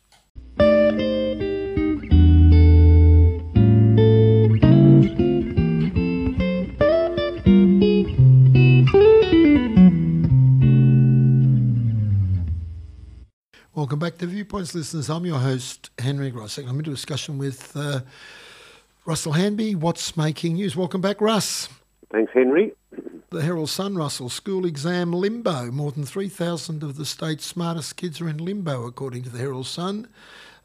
Welcome 13.88 14.00
back 14.00 14.18
to 14.18 14.26
Viewpoints, 14.26 14.74
listeners. 14.74 15.08
I'm 15.08 15.24
your 15.24 15.38
host, 15.38 15.88
Henry 15.98 16.30
Grossek. 16.30 16.68
I'm 16.68 16.78
in 16.78 16.80
a 16.80 16.90
discussion 16.90 17.38
with 17.38 17.74
uh, 17.74 18.00
Russell 19.06 19.32
Hanby. 19.32 19.74
What's 19.76 20.14
making 20.14 20.56
news? 20.56 20.76
Welcome 20.76 21.00
back, 21.00 21.22
Russ. 21.22 21.70
Thanks, 22.12 22.30
Henry. 22.34 22.74
The 23.30 23.40
Herald 23.40 23.70
Sun, 23.70 23.96
Russell, 23.96 24.28
school 24.28 24.66
exam 24.66 25.14
limbo. 25.14 25.70
More 25.70 25.90
than 25.90 26.04
3,000 26.04 26.82
of 26.82 26.96
the 26.98 27.06
state's 27.06 27.46
smartest 27.46 27.96
kids 27.96 28.20
are 28.20 28.28
in 28.28 28.36
limbo, 28.36 28.84
according 28.84 29.22
to 29.22 29.30
the 29.30 29.38
Herald 29.38 29.66
Sun, 29.66 30.06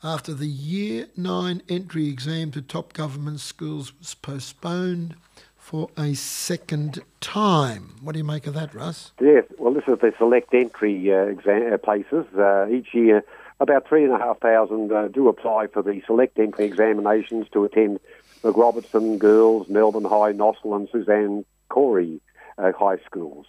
after 0.03 0.33
the 0.33 0.49
Year 0.49 1.07
9 1.15 1.61
entry 1.69 2.09
exam 2.09 2.51
to 2.51 2.61
top 2.61 2.91
government 2.91 3.39
schools 3.39 3.97
was 3.97 4.15
postponed 4.15 5.15
for 5.63 5.89
a 5.97 6.13
second 6.13 7.01
time. 7.21 7.95
What 8.01 8.11
do 8.11 8.17
you 8.17 8.25
make 8.25 8.47
of 8.47 8.53
that, 8.53 8.75
Russ? 8.75 9.13
Yes, 9.21 9.45
well, 9.57 9.73
this 9.73 9.85
is 9.87 9.97
the 9.99 10.13
select 10.17 10.53
entry 10.53 11.11
uh, 11.11 11.23
exam 11.23 11.71
uh, 11.71 11.77
places. 11.77 12.25
Uh, 12.37 12.67
each 12.69 12.93
year, 12.93 13.23
about 13.61 13.87
three 13.87 14.03
and 14.03 14.11
a 14.11 14.17
half 14.17 14.39
thousand 14.41 14.91
uh, 14.91 15.07
do 15.07 15.29
apply 15.29 15.67
for 15.67 15.81
the 15.81 16.01
select 16.05 16.37
entry 16.37 16.65
examinations 16.65 17.47
to 17.53 17.63
attend 17.63 18.01
Mac.Robertson 18.43 19.17
Girls, 19.17 19.69
Melbourne 19.69 20.03
High, 20.03 20.33
Nossal, 20.33 20.75
and 20.75 20.89
Suzanne 20.91 21.45
Cory 21.69 22.19
uh, 22.57 22.73
high 22.77 22.97
schools. 23.05 23.45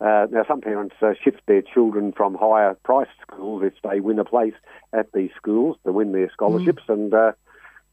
Uh, 0.00 0.28
now, 0.30 0.44
some 0.46 0.60
parents 0.60 0.94
uh, 1.02 1.14
shift 1.20 1.40
their 1.46 1.62
children 1.62 2.12
from 2.12 2.36
higher 2.36 2.74
priced 2.84 3.10
schools 3.22 3.64
if 3.64 3.74
they 3.82 3.98
win 3.98 4.20
a 4.20 4.24
place 4.24 4.54
at 4.92 5.12
these 5.12 5.30
schools 5.36 5.76
to 5.84 5.90
win 5.90 6.12
their 6.12 6.30
scholarships, 6.30 6.84
mm. 6.88 6.94
and 6.94 7.12
uh, 7.12 7.32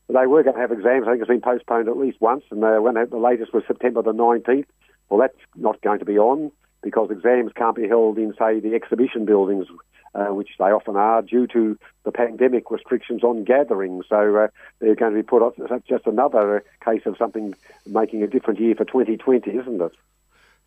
they 0.10 0.28
were 0.28 0.44
going 0.44 0.56
to 0.56 0.62
have 0.62 0.72
exams. 0.72 1.08
I 1.08 1.12
think 1.12 1.22
it's 1.22 1.30
been 1.30 1.42
postponed 1.42 1.88
at 1.88 1.98
least 1.98 2.20
once, 2.20 2.44
and 2.52 2.62
they 2.62 2.68
going 2.68 2.96
have, 2.98 3.10
the 3.10 3.18
latest 3.18 3.54
was 3.54 3.64
September 3.68 4.02
the 4.02 4.14
19th. 4.14 4.66
Well, 5.10 5.20
that's 5.20 5.38
not 5.56 5.82
going 5.82 6.00
to 6.00 6.06
be 6.06 6.18
on 6.18 6.52
because 6.82 7.10
exams 7.12 7.52
can't 7.56 7.76
be 7.76 7.88
held 7.88 8.18
in, 8.18 8.34
say, 8.38 8.60
the 8.60 8.76
exhibition 8.76 9.26
buildings, 9.26 9.68
uh, 10.16 10.26
which 10.26 10.50
they 10.60 10.66
often 10.66 10.96
are, 10.96 11.22
due 11.22 11.48
to 11.48 11.78
the 12.04 12.12
pandemic 12.12 12.70
restrictions 12.70 13.24
on 13.24 13.44
gatherings. 13.44 14.06
So 14.10 14.36
uh, 14.36 14.48
they're 14.80 14.96
going 14.96 15.14
to 15.14 15.18
be 15.18 15.24
put 15.24 15.42
off. 15.42 15.54
That's 15.58 15.88
just 15.88 16.06
another 16.06 16.64
case 16.84 17.04
of 17.06 17.18
something 17.18 17.56
making 17.86 18.22
a 18.24 18.28
different 18.28 18.60
year 18.60 18.76
for 18.76 18.86
2020, 18.86 19.50
isn't 19.52 19.82
it? 19.82 19.92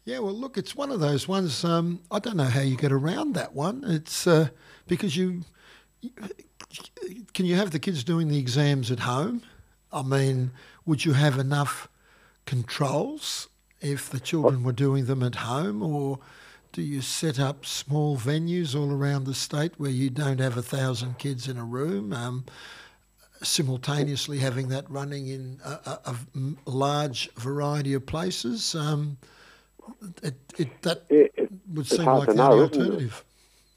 Yeah, 0.05 0.21
well, 0.21 0.35
look, 0.35 0.57
it's 0.57 0.77
one 0.77 0.91
of 0.91 1.01
those 1.01 1.27
ones. 1.27 1.65
Um, 1.65 2.01
I 2.11 2.21
don't 2.21 2.37
know 2.37 2.45
how 2.45 2.61
you 2.61 2.77
get 2.77 2.93
around 2.93 3.35
that 3.35 3.55
one. 3.55 3.85
It's 3.85 4.27
uh, 4.27 4.49
because 4.87 5.17
you 5.17 5.43
can 7.35 7.47
you 7.47 7.57
have 7.57 7.71
the 7.71 7.79
kids 7.79 8.05
doing 8.05 8.29
the 8.29 8.39
exams 8.39 8.91
at 8.91 9.01
home? 9.01 9.43
I 9.93 10.03
mean, 10.03 10.51
would 10.85 11.05
you 11.05 11.13
have 11.13 11.39
enough 11.39 11.89
controls 12.45 13.49
if 13.81 14.11
the 14.11 14.21
children 14.21 14.63
were 14.63 14.73
doing 14.73 15.07
them 15.07 15.23
at 15.23 15.37
home, 15.37 15.83
or 15.83 16.19
do 16.73 16.83
you 16.83 17.01
set 17.01 17.39
up 17.39 17.65
small 17.65 18.17
venues 18.17 18.75
all 18.75 18.93
around 18.93 19.25
the 19.25 19.35
state 19.35 19.73
where 19.79 19.91
you 19.91 20.11
don't 20.11 20.41
have 20.41 20.57
a 20.57 20.63
thousand 20.63 21.19
kids 21.19 21.49
in 21.49 21.57
a 21.57 21.65
room? 21.65 22.13
Um, 22.13 22.45
simultaneously 23.43 24.39
having 24.39 24.69
that 24.69 24.89
running 24.91 25.29
in 25.29 25.61
a, 25.65 25.99
a, 26.07 26.17
a 26.67 26.71
large 26.71 27.31
variety 27.35 27.95
of 27.95 28.07
places. 28.07 28.75
Um, 28.75 29.19
it, 30.23 30.35
it, 30.59 30.83
that 30.83 31.05
it, 31.09 31.51
would 31.73 31.87
seem 31.87 32.05
like 32.05 32.29
the 32.29 32.41
alternative. 32.41 33.25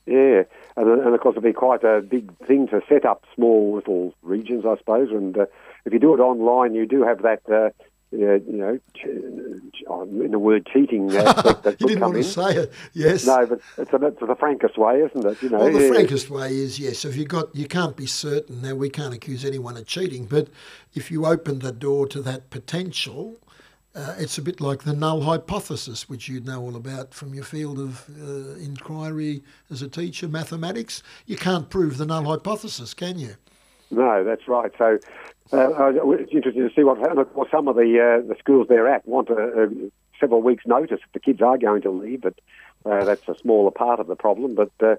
Yeah, 0.05 0.43
and, 0.79 1.01
and 1.01 1.13
of 1.13 1.19
course 1.19 1.33
it'd 1.33 1.43
be 1.43 1.53
quite 1.53 1.83
a 1.83 2.01
big 2.01 2.36
thing 2.45 2.67
to 2.69 2.81
set 2.88 3.05
up 3.05 3.25
small 3.36 3.75
little 3.75 4.13
regions, 4.21 4.65
I 4.65 4.77
suppose. 4.77 5.09
And 5.12 5.38
uh, 5.38 5.45
if 5.86 5.93
you 5.93 6.00
do 6.00 6.13
it 6.13 6.19
online, 6.19 6.74
you 6.74 6.86
do 6.86 7.03
have 7.03 7.21
that. 7.24 7.41
Uh, 7.50 7.69
you 8.12 8.41
know, 8.41 8.79
in 9.05 10.31
the 10.31 10.39
word 10.39 10.65
cheating 10.65 11.12
aspect 11.15 11.62
that 11.62 11.79
you 11.79 11.86
didn't 11.86 12.01
want 12.01 12.15
to 12.15 12.24
say 12.24 12.55
it, 12.55 12.74
yes. 12.93 13.24
No, 13.27 13.45
but 13.45 13.59
it's, 13.77 13.93
a, 13.93 14.07
it's 14.07 14.19
the 14.19 14.36
frankest 14.36 14.79
way, 14.79 15.01
isn't 15.01 15.24
it? 15.24 15.43
You 15.43 15.50
know, 15.50 15.59
well, 15.59 15.71
the 15.71 15.83
yeah. 15.83 15.89
frankest 15.89 16.27
way 16.31 16.55
is 16.55 16.79
yes. 16.79 17.05
If 17.05 17.15
you 17.15 17.25
got, 17.25 17.55
you 17.55 17.67
can't 17.67 17.95
be 17.95 18.07
certain. 18.07 18.63
Now 18.63 18.74
we 18.74 18.89
can't 18.89 19.13
accuse 19.13 19.45
anyone 19.45 19.77
of 19.77 19.86
cheating, 19.86 20.25
but 20.25 20.48
if 20.95 21.12
you 21.12 21.27
open 21.27 21.59
the 21.59 21.71
door 21.71 22.07
to 22.07 22.21
that 22.24 22.50
potential, 22.50 23.38
uh, 23.96 24.15
it's 24.17 24.38
a 24.38 24.41
bit 24.41 24.62
like 24.62 24.84
the 24.84 24.93
null 24.93 25.22
hypothesis, 25.22 26.08
which 26.08 26.27
you 26.27 26.39
know 26.39 26.62
all 26.62 26.75
about 26.75 27.13
from 27.13 27.34
your 27.34 27.43
field 27.43 27.79
of 27.79 28.08
uh, 28.22 28.53
inquiry 28.60 29.43
as 29.72 29.81
a 29.81 29.88
teacher, 29.88 30.27
mathematics. 30.27 31.01
You 31.25 31.38
can't 31.38 31.69
prove 31.69 31.98
the 31.98 32.05
null 32.05 32.25
hypothesis, 32.25 32.93
can 32.93 33.17
you? 33.17 33.36
No, 33.89 34.24
that's 34.24 34.48
right. 34.48 34.72
So 34.77 35.00
uh, 35.51 35.91
it's 36.13 36.31
interesting 36.31 36.69
to 36.69 36.74
see 36.75 36.84
what 36.84 37.00
some 37.50 37.67
of 37.67 37.75
the 37.75 38.00
uh, 38.00 38.27
the 38.27 38.36
schools 38.38 38.67
they're 38.69 38.88
at 38.88 39.08
want 39.08 39.29
a, 39.29 39.63
a, 39.63 39.67
several 40.19 40.43
weeks' 40.43 40.67
notice 40.67 41.00
if 41.03 41.12
the 41.13 41.19
kids 41.19 41.41
are 41.41 41.58
going 41.58 41.81
to 41.81 41.89
leave, 41.89 42.22
but 42.22 42.39
uh, 42.86 43.03
that's 43.03 43.27
a 43.27 43.36
smaller 43.39 43.72
part 43.72 44.00
of 44.00 44.05
the 44.05 44.15
problem. 44.15 44.53
But 44.53 44.72
uh, 44.81 44.96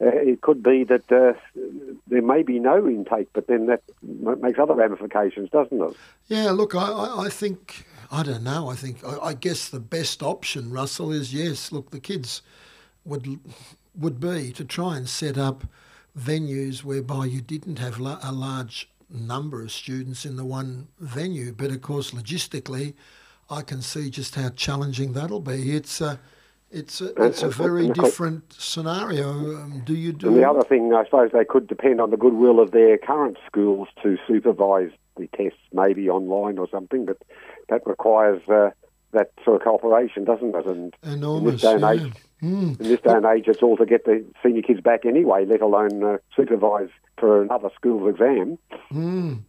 it 0.00 0.40
could 0.40 0.62
be 0.62 0.84
that 0.84 1.06
there 1.08 2.22
may 2.22 2.42
be 2.42 2.58
no 2.58 2.88
intake, 2.88 3.28
but 3.34 3.46
then 3.46 3.66
that 3.66 3.82
makes 4.02 4.58
other 4.58 4.74
ramifications, 4.74 5.50
doesn't 5.50 5.82
it? 5.82 5.96
Yeah, 6.28 6.50
look, 6.52 6.74
I, 6.74 7.26
I 7.26 7.28
think 7.28 7.84
I 8.12 8.22
don't 8.22 8.44
know. 8.44 8.68
I 8.68 8.74
think 8.74 9.02
I, 9.04 9.18
I 9.18 9.34
guess 9.34 9.70
the 9.70 9.80
best 9.80 10.22
option, 10.22 10.70
Russell, 10.70 11.10
is 11.10 11.32
yes. 11.32 11.72
Look, 11.72 11.90
the 11.90 12.00
kids 12.00 12.42
would 13.06 13.40
would 13.98 14.20
be 14.20 14.52
to 14.52 14.64
try 14.64 14.98
and 14.98 15.08
set 15.08 15.38
up 15.38 15.64
venues 16.16 16.84
whereby 16.84 17.24
you 17.24 17.40
didn't 17.40 17.78
have 17.78 17.98
la- 17.98 18.20
a 18.22 18.30
large 18.30 18.90
number 19.08 19.62
of 19.62 19.72
students 19.72 20.26
in 20.26 20.36
the 20.36 20.44
one 20.44 20.88
venue. 21.00 21.52
But 21.52 21.70
of 21.70 21.80
course, 21.80 22.10
logistically, 22.10 22.94
I 23.50 23.62
can 23.62 23.80
see 23.80 24.10
just 24.10 24.34
how 24.34 24.50
challenging 24.50 25.14
that'll 25.14 25.40
be. 25.40 25.74
It's 25.74 26.02
a 26.02 26.20
it's 26.70 27.00
a, 27.00 27.12
it's 27.22 27.42
a 27.42 27.48
very 27.48 27.88
different 27.90 28.52
scenario. 28.52 29.30
Um, 29.30 29.82
do 29.84 29.94
you 29.94 30.12
do? 30.12 30.28
And 30.28 30.36
the 30.36 30.48
other 30.48 30.64
thing, 30.64 30.92
I 30.94 31.04
suppose, 31.04 31.30
they 31.32 31.44
could 31.44 31.66
depend 31.66 32.00
on 32.00 32.10
the 32.10 32.16
goodwill 32.16 32.60
of 32.60 32.72
their 32.72 32.98
current 32.98 33.38
schools 33.46 33.88
to 34.02 34.18
supervise 34.26 34.90
the 35.16 35.28
tests, 35.28 35.58
maybe 35.72 36.08
online 36.08 36.58
or 36.58 36.68
something. 36.70 37.04
But 37.04 37.18
that 37.68 37.86
requires 37.86 38.42
uh, 38.48 38.70
that 39.12 39.32
sort 39.44 39.56
of 39.56 39.62
cooperation, 39.62 40.24
doesn't 40.24 40.54
it? 40.54 40.66
And 40.66 40.94
Enormous, 41.02 41.40
in 41.40 41.50
this 41.52 41.60
day 41.62 41.72
and 41.72 41.80
yeah. 41.80 42.06
age, 42.06 42.12
mm. 42.42 42.80
in 42.80 42.88
this 42.88 43.00
day 43.00 43.12
and 43.12 43.26
age, 43.26 43.44
it's 43.46 43.62
all 43.62 43.76
to 43.76 43.86
get 43.86 44.04
the 44.04 44.24
senior 44.42 44.62
kids 44.62 44.80
back 44.80 45.04
anyway, 45.04 45.44
let 45.44 45.60
alone 45.60 46.02
uh, 46.02 46.18
supervise 46.34 46.90
for 47.18 47.42
another 47.42 47.70
school's 47.76 48.10
exam. 48.10 48.58
Mm. 48.92 49.42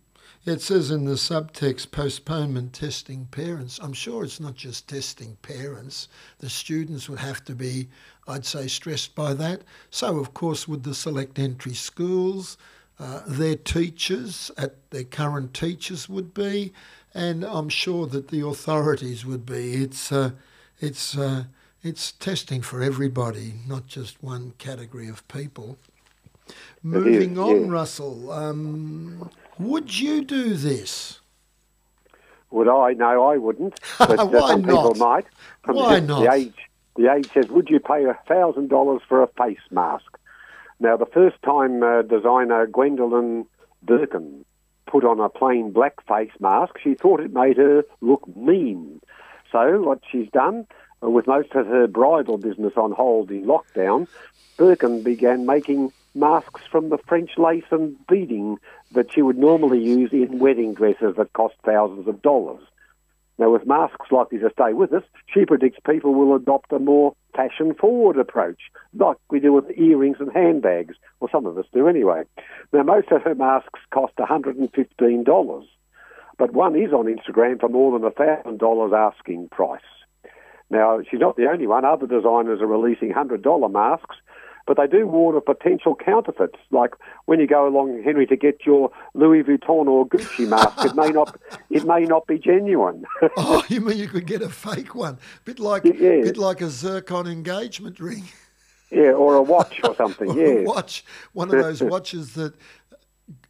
It 0.46 0.62
says 0.62 0.92
in 0.92 1.06
the 1.06 1.14
subtext 1.14 1.92
postponement 1.92 2.74
testing 2.74 3.28
parents. 3.28 3.80
I'm 3.82 3.94
sure 3.94 4.26
it's 4.26 4.42
not 4.42 4.56
just 4.56 4.90
testing 4.90 5.38
parents. 5.42 6.10
The 6.40 6.50
students 6.50 7.08
would 7.08 7.20
have 7.20 7.46
to 7.46 7.56
be, 7.56 7.88
I'd 8.28 8.46
say, 8.46 8.68
stressed 8.68 9.16
by 9.16 9.36
that. 9.36 9.62
So, 9.90 10.20
of 10.20 10.34
course, 10.34 10.68
would 10.68 10.84
the 10.84 10.96
select 10.96 11.40
entry 11.40 11.74
schools, 11.74 12.58
uh, 13.00 13.22
their 13.26 13.56
teachers, 13.56 14.52
at 14.58 14.90
their 14.92 15.04
current 15.04 15.54
teachers 15.54 16.08
would 16.08 16.34
be, 16.34 16.74
and 17.14 17.44
I'm 17.44 17.70
sure 17.70 18.08
that 18.08 18.30
the 18.30 18.46
authorities 18.46 19.26
would 19.26 19.46
be. 19.46 19.74
It's 19.74 20.12
uh, 20.12 20.32
it's 20.80 21.18
uh, 21.18 21.46
it's 21.82 22.12
testing 22.14 22.62
for 22.62 22.82
everybody, 22.82 23.56
not 23.68 23.88
just 23.88 24.24
one 24.24 24.54
category 24.58 25.08
of 25.10 25.28
people. 25.28 25.78
Moving 26.82 27.38
on, 27.38 27.66
yeah. 27.66 27.72
Russell, 27.72 28.32
um, 28.32 29.30
would 29.58 30.00
you 30.00 30.24
do 30.24 30.56
this? 30.56 31.20
Would 32.52 32.68
I? 32.68 32.94
No, 32.94 33.26
I 33.26 33.38
wouldn't. 33.38 33.80
But 33.98 34.20
uh, 34.20 34.26
Why 34.26 34.50
some 34.50 34.62
not? 34.62 34.68
people 34.68 34.96
might. 34.96 35.26
Why 35.66 36.00
not? 36.00 36.24
The 36.24 36.32
age, 36.32 36.56
the 36.96 37.12
age 37.12 37.30
says, 37.34 37.48
would 37.48 37.70
you 37.70 37.80
pay 37.80 38.06
a 38.06 38.18
thousand 38.28 38.70
dollars 38.70 39.02
for 39.08 39.24
a 39.24 39.28
face 39.28 39.58
mask? 39.72 40.18
Now, 40.84 40.98
the 40.98 41.06
first 41.06 41.42
time 41.44 41.82
uh, 41.82 42.02
designer 42.02 42.68
Gwendolyn 42.68 43.46
Birkin 43.84 44.44
put 44.86 45.06
on 45.06 45.22
a 45.22 45.30
plain 45.30 45.72
black 45.72 46.06
face 46.06 46.34
mask, 46.42 46.78
she 46.84 46.94
thought 46.94 47.22
it 47.22 47.32
made 47.32 47.56
her 47.56 47.86
look 48.02 48.28
mean. 48.36 49.00
So, 49.50 49.82
what 49.82 50.02
she's 50.12 50.30
done, 50.32 50.68
uh, 51.02 51.10
with 51.10 51.26
most 51.26 51.56
of 51.56 51.68
her 51.68 51.88
bridal 51.88 52.38
business 52.38 52.74
on 52.76 52.92
hold 52.92 53.32
in 53.32 53.46
lockdown, 53.46 54.10
Birkin 54.58 55.04
began 55.04 55.46
making 55.46 55.94
masks 56.16 56.64
from 56.70 56.90
the 56.90 56.98
French 56.98 57.32
lace 57.38 57.64
and 57.72 57.96
beading 58.08 58.58
that 58.92 59.14
she 59.14 59.22
would 59.22 59.38
normally 59.38 59.82
use 59.82 60.12
in 60.12 60.40
wedding 60.40 60.74
dresses 60.74 61.16
that 61.16 61.32
cost 61.32 61.56
thousands 61.64 62.10
of 62.10 62.22
dollars. 62.22 62.62
Now, 63.40 63.50
with 63.50 63.66
masks 63.66 64.12
likely 64.12 64.38
to 64.40 64.52
stay 64.52 64.74
with 64.74 64.94
us, 64.94 65.04
she 65.34 65.46
predicts 65.46 65.80
people 65.86 66.14
will 66.14 66.36
adopt 66.36 66.72
a 66.72 66.80
more 66.80 67.16
fashion 67.36 67.74
forward 67.74 68.18
approach, 68.18 68.62
like 68.94 69.18
we 69.32 69.40
do 69.40 69.54
with 69.54 69.72
earrings 69.76 70.18
and 70.20 70.32
handbags, 70.32 70.96
or 71.20 71.30
some 71.32 71.48
of 71.48 71.58
us 71.58 71.66
do 71.74 71.88
anyway. 71.88 72.24
Now, 72.72 72.84
most 72.84 73.12
of 73.12 73.24
her 73.24 73.34
masks 73.34 73.80
cost 73.92 74.16
$115, 74.18 75.66
but 76.38 76.54
one 76.54 76.76
is 76.76 76.94
on 76.94 77.06
Instagram 77.06 77.60
for 77.60 77.70
more 77.70 77.98
than 77.98 78.10
$1,000 78.10 78.94
asking 78.94 79.50
price. 79.50 79.82
Now, 80.70 81.00
she's 81.10 81.20
not 81.20 81.36
the 81.36 81.50
only 81.50 81.68
one. 81.68 81.86
Other 81.86 82.08
designers 82.08 82.62
are 82.62 82.68
releasing 82.68 83.14
$100 83.14 83.72
masks 83.72 84.16
but 84.66 84.78
they 84.78 84.88
do 84.88 85.08
warn 85.08 85.36
of 85.36 85.46
potential 85.46 85.96
counterfeits. 85.96 86.60
Like 86.72 86.94
when 87.26 87.40
you 87.40 87.48
go 87.48 87.68
along, 87.68 88.02
Henry, 88.04 88.26
to 88.28 88.36
get 88.36 88.66
your 88.66 88.92
Louis 89.14 89.44
Vuitton 89.44 89.88
or 89.88 90.08
Gucci 90.08 90.48
mask, 90.48 90.86
it 90.86 90.96
may 90.96 91.10
not 91.10 91.38
it 91.70 91.86
may 91.86 92.02
not 92.02 92.28
be 92.28 92.38
genuine. 92.38 93.06
oh, 93.38 93.64
you 93.68 93.82
mean 93.82 93.98
you 93.98 94.08
could 94.08 94.26
get 94.26 94.42
a 94.42 94.50
fake 94.50 94.96
one? 94.96 95.18
Bit 95.46 95.60
like 95.60 95.84
yeah. 95.86 96.22
bit 96.22 96.38
like 96.38 96.62
a 96.62 96.70
zircon 96.70 97.28
engagement 97.28 98.00
ring. 98.00 98.24
Yeah, 98.92 99.12
or 99.12 99.36
a 99.36 99.42
watch 99.42 99.82
or 99.84 99.96
something. 99.98 100.30
or 100.30 100.38
yeah, 100.38 100.62
watch 100.62 101.04
one 101.34 101.54
of 101.54 101.62
those 101.62 101.82
watches 101.82 102.34
that 102.34 102.54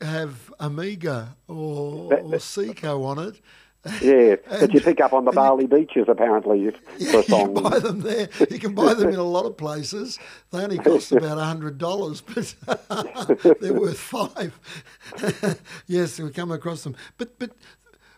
have 0.02 0.54
Omega 0.62 1.36
or, 1.48 2.14
or 2.14 2.32
Seiko 2.38 3.06
on 3.06 3.20
it, 3.20 3.42
yeah, 4.02 4.36
that 4.50 4.74
you 4.74 4.80
pick 4.80 5.02
up 5.02 5.12
on 5.12 5.26
the 5.26 5.32
Bali 5.32 5.68
beaches 5.68 6.06
apparently 6.08 6.64
yeah, 6.64 6.72
You 6.98 7.24
can 7.24 7.54
buy 7.54 7.80
them 7.80 8.00
there. 8.00 8.30
You 8.50 8.58
can 8.58 8.74
buy 8.74 8.94
them 8.94 9.10
in 9.10 9.16
a 9.16 9.24
lot 9.24 9.46
of 9.46 9.58
places. 9.58 10.20
They 10.52 10.60
only 10.64 10.78
cost 10.78 11.12
about 11.12 11.38
hundred 11.38 11.80
dollars, 11.80 12.22
but 12.22 12.56
they're 13.60 13.74
worth 13.74 14.00
five. 14.00 14.58
yes, 15.88 16.18
we 16.18 16.30
come 16.32 16.52
across 16.52 16.84
them. 16.84 16.96
But 17.18 17.38
but 17.40 17.52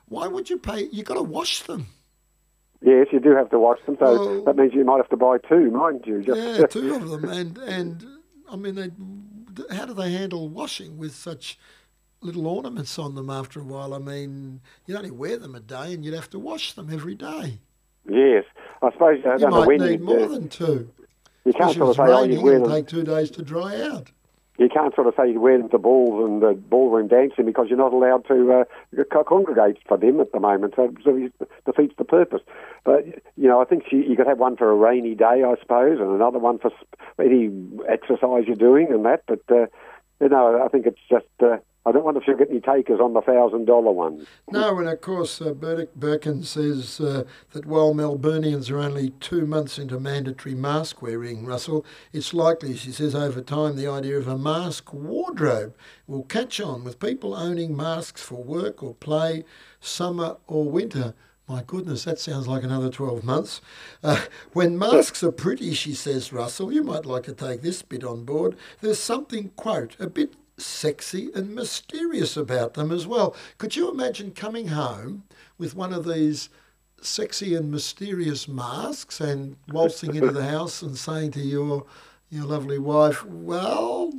why 0.07 0.27
would 0.27 0.51
you 0.51 0.59
pay? 0.59 0.87
You 0.91 1.03
got 1.03 1.15
to 1.15 1.23
wash 1.23 1.63
them. 1.63 1.87
Yes, 2.83 3.07
you 3.11 3.19
do 3.19 3.35
have 3.35 3.49
to 3.49 3.57
wash 3.57 3.79
them. 3.87 3.97
So 3.99 4.05
well, 4.05 4.43
that 4.43 4.55
means 4.57 4.73
you 4.75 4.85
might 4.85 4.97
have 4.97 5.09
to 5.09 5.17
buy 5.17 5.39
two, 5.39 5.71
mind 5.71 6.03
you. 6.05 6.21
Just 6.21 6.39
yeah, 6.39 6.67
two 6.67 6.93
of 6.93 7.09
them, 7.09 7.25
and 7.25 7.57
and 7.57 8.05
I 8.47 8.55
mean, 8.55 8.75
they, 8.75 9.75
how 9.75 9.85
do 9.85 9.95
they 9.95 10.11
handle 10.11 10.47
washing 10.47 10.97
with 10.97 11.15
such 11.15 11.57
little 12.21 12.47
ornaments 12.47 12.97
on 12.97 13.15
them 13.15 13.29
after 13.29 13.59
a 13.59 13.63
while. 13.63 13.93
I 13.93 13.99
mean, 13.99 14.61
you'd 14.85 14.97
only 14.97 15.11
wear 15.11 15.37
them 15.37 15.55
a 15.55 15.59
day 15.59 15.93
and 15.93 16.03
you'd 16.03 16.15
have 16.15 16.29
to 16.31 16.39
wash 16.39 16.73
them 16.73 16.89
every 16.91 17.15
day. 17.15 17.59
Yes, 18.09 18.45
I 18.81 18.91
suppose 18.91 19.19
I 19.25 19.37
You 19.37 19.47
might 19.47 19.79
need 19.79 20.01
more 20.01 20.25
uh, 20.25 20.27
than 20.27 20.49
two. 20.49 20.91
you 21.43 21.53
can't 21.53 21.75
sort 21.75 21.89
of 21.89 21.95
say, 21.95 22.03
oh, 22.13 22.23
you 22.23 22.41
wear 22.41 22.59
them. 22.59 22.69
take 22.69 22.87
two 22.87 23.03
days 23.03 23.31
to 23.31 23.41
dry 23.41 23.81
out. 23.81 24.11
You 24.57 24.69
can't 24.69 24.95
sort 24.95 25.07
of 25.07 25.15
say 25.17 25.29
you 25.31 25.41
wear 25.41 25.57
them 25.57 25.69
to 25.69 25.77
balls 25.77 26.23
and 26.23 26.41
uh, 26.41 26.53
ballroom 26.53 27.09
dancing 27.09 27.45
because 27.45 27.67
you're 27.67 27.77
not 27.77 27.91
allowed 27.91 28.25
to 28.27 28.65
uh, 28.97 29.23
congregate 29.25 29.79
for 29.85 29.97
them 29.97 30.21
at 30.21 30.31
the 30.31 30.39
moment. 30.39 30.75
So 30.77 30.93
it 31.05 31.33
defeats 31.65 31.95
the 31.97 32.05
purpose. 32.05 32.41
But 32.85 33.05
you 33.35 33.49
know, 33.49 33.61
I 33.61 33.65
think 33.65 33.83
you, 33.91 33.99
you 33.99 34.15
could 34.15 34.27
have 34.27 34.37
one 34.37 34.55
for 34.55 34.71
a 34.71 34.75
rainy 34.75 35.13
day, 35.13 35.43
I 35.43 35.55
suppose, 35.59 35.99
and 35.99 36.09
another 36.09 36.39
one 36.39 36.59
for 36.59 36.71
any 37.19 37.51
exercise 37.89 38.43
you're 38.47 38.55
doing 38.55 38.87
and 38.91 39.03
that. 39.05 39.23
But 39.27 39.41
uh, 39.49 39.65
you 40.21 40.29
know, 40.29 40.63
I 40.63 40.69
think 40.69 40.85
it's 40.85 41.01
just. 41.09 41.25
I 41.87 41.91
don't 41.91 42.03
wonder 42.03 42.19
if 42.19 42.27
you'll 42.27 42.37
get 42.37 42.49
any 42.49 42.61
takers 42.61 42.99
on 42.99 43.13
the 43.13 43.21
thousand 43.21 43.65
dollar 43.65 43.91
ones. 43.91 44.25
No, 44.49 44.79
and 44.79 44.89
of 44.89 45.01
course, 45.01 45.39
uh, 45.39 45.53
Burdick 45.53 45.93
Birkin 45.93 46.41
says 46.41 46.99
uh, 46.99 47.25
that 47.51 47.67
while 47.67 47.93
Melburnians 47.93 48.71
are 48.71 48.79
only 48.79 49.11
two 49.19 49.45
months 49.45 49.77
into 49.77 49.99
mandatory 49.99 50.55
mask 50.55 51.03
wearing, 51.03 51.45
Russell, 51.45 51.85
it's 52.11 52.33
likely, 52.33 52.75
she 52.75 52.91
says, 52.91 53.13
over 53.13 53.39
time 53.39 53.75
the 53.75 53.87
idea 53.87 54.17
of 54.17 54.27
a 54.27 54.37
mask 54.37 54.93
wardrobe 54.93 55.75
will 56.07 56.23
catch 56.23 56.59
on 56.59 56.83
with 56.83 56.99
people 56.99 57.35
owning 57.35 57.77
masks 57.77 58.23
for 58.23 58.43
work 58.43 58.81
or 58.81 58.95
play, 58.95 59.43
summer 59.79 60.37
or 60.47 60.65
winter. 60.65 61.13
My 61.47 61.61
goodness, 61.61 62.05
that 62.05 62.17
sounds 62.17 62.47
like 62.47 62.63
another 62.63 62.89
12 62.89 63.23
months. 63.23 63.61
Uh, 64.03 64.25
when 64.53 64.79
masks 64.79 65.23
are 65.23 65.31
pretty, 65.31 65.75
she 65.75 65.93
says, 65.93 66.33
Russell, 66.33 66.73
you 66.73 66.81
might 66.81 67.05
like 67.05 67.23
to 67.23 67.33
take 67.33 67.61
this 67.61 67.83
bit 67.83 68.03
on 68.03 68.25
board. 68.25 68.55
There's 68.81 68.97
something, 68.97 69.51
quote, 69.55 69.95
a 69.99 70.09
bit 70.09 70.33
sexy 70.57 71.29
and 71.35 71.53
mysterious 71.53 72.37
about 72.37 72.73
them 72.75 72.91
as 72.91 73.05
well. 73.05 73.35
Could 73.57 73.75
you 73.75 73.89
imagine 73.89 74.31
coming 74.31 74.69
home 74.69 75.23
with 75.57 75.75
one 75.75 75.93
of 75.93 76.05
these 76.05 76.49
sexy 77.01 77.55
and 77.55 77.71
mysterious 77.71 78.47
masks 78.47 79.19
and 79.19 79.57
waltzing 79.69 80.15
into 80.15 80.31
the 80.31 80.45
house 80.49 80.81
and 80.81 80.97
saying 80.97 81.31
to 81.31 81.41
your 81.41 81.85
your 82.29 82.45
lovely 82.45 82.79
wife, 82.79 83.23
"Well, 83.25 84.11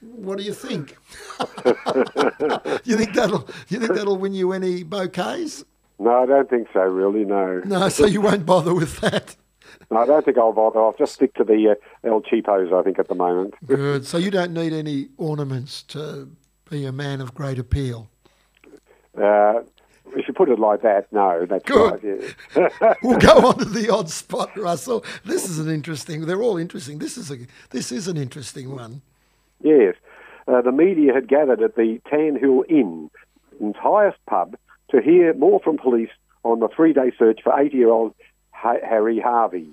what 0.00 0.38
do 0.38 0.44
you 0.44 0.52
think? 0.52 0.96
you 2.84 2.96
think 2.96 3.14
that'll 3.14 3.48
you 3.68 3.78
think 3.78 3.94
that'll 3.94 4.18
win 4.18 4.34
you 4.34 4.52
any 4.52 4.82
bouquets? 4.82 5.64
No, 5.98 6.22
I 6.22 6.26
don't 6.26 6.50
think 6.50 6.68
so. 6.72 6.80
Really, 6.80 7.24
no. 7.24 7.60
No, 7.64 7.88
so 7.88 8.04
you 8.04 8.20
won't 8.20 8.44
bother 8.44 8.74
with 8.74 9.00
that. 9.00 9.36
No, 9.90 9.98
I 9.98 10.06
don't 10.06 10.24
think 10.24 10.38
I'll 10.38 10.52
bother. 10.52 10.80
I'll 10.80 10.94
just 10.98 11.14
stick 11.14 11.34
to 11.34 11.44
the 11.44 11.70
uh, 12.04 12.08
El 12.08 12.20
Cheapos. 12.22 12.72
I 12.72 12.82
think 12.82 12.98
at 12.98 13.08
the 13.08 13.14
moment. 13.14 13.54
Good. 13.66 14.06
So 14.06 14.18
you 14.18 14.30
don't 14.30 14.52
need 14.52 14.72
any 14.72 15.08
ornaments 15.16 15.82
to 15.84 16.28
be 16.70 16.84
a 16.86 16.92
man 16.92 17.20
of 17.20 17.34
great 17.34 17.58
appeal. 17.58 18.08
Uh, 19.16 19.60
if 20.16 20.28
you 20.28 20.34
put 20.34 20.48
it 20.48 20.58
like 20.58 20.82
that, 20.82 21.12
no, 21.12 21.46
that's 21.46 21.64
Good. 21.64 22.02
right. 22.04 22.34
Yeah. 22.80 22.94
We'll 23.02 23.18
go 23.18 23.48
on 23.48 23.58
to 23.58 23.64
the 23.64 23.90
odd 23.90 24.10
spot, 24.10 24.56
Russell. 24.56 25.04
This 25.24 25.48
is 25.48 25.58
an 25.58 25.70
interesting. 25.70 26.26
They're 26.26 26.42
all 26.42 26.56
interesting. 26.56 26.98
This 26.98 27.16
is 27.16 27.30
a 27.30 27.38
this 27.70 27.90
is 27.90 28.06
an 28.08 28.16
interesting 28.16 28.74
one. 28.74 29.02
Yes. 29.62 29.94
Uh, 30.46 30.60
the 30.60 30.72
media 30.72 31.12
had 31.14 31.26
gathered 31.28 31.62
at 31.62 31.74
the 31.76 32.00
Tan 32.08 32.36
Hill 32.38 32.64
Inn, 32.68 33.10
its 33.60 33.78
highest 33.78 34.18
pub, 34.26 34.56
to 34.90 35.00
hear 35.00 35.32
more 35.34 35.58
from 35.60 35.78
police 35.78 36.10
on 36.42 36.60
the 36.60 36.68
three-day 36.68 37.10
search 37.18 37.40
for 37.42 37.50
80-year-old 37.52 38.12
ha- 38.12 38.14
Harry 38.54 39.20
Harvey, 39.20 39.68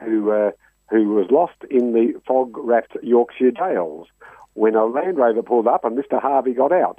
who 0.00 0.30
uh, 0.30 0.50
who 0.88 1.08
was 1.10 1.30
lost 1.30 1.54
in 1.70 1.92
the 1.92 2.20
fog-wrapped 2.26 2.96
Yorkshire 3.02 3.52
Dales 3.52 4.08
when 4.54 4.74
a 4.74 4.84
Land 4.84 5.18
Rover 5.18 5.42
pulled 5.42 5.68
up 5.68 5.84
and 5.84 5.96
Mr. 5.96 6.20
Harvey 6.20 6.52
got 6.52 6.72
out. 6.72 6.98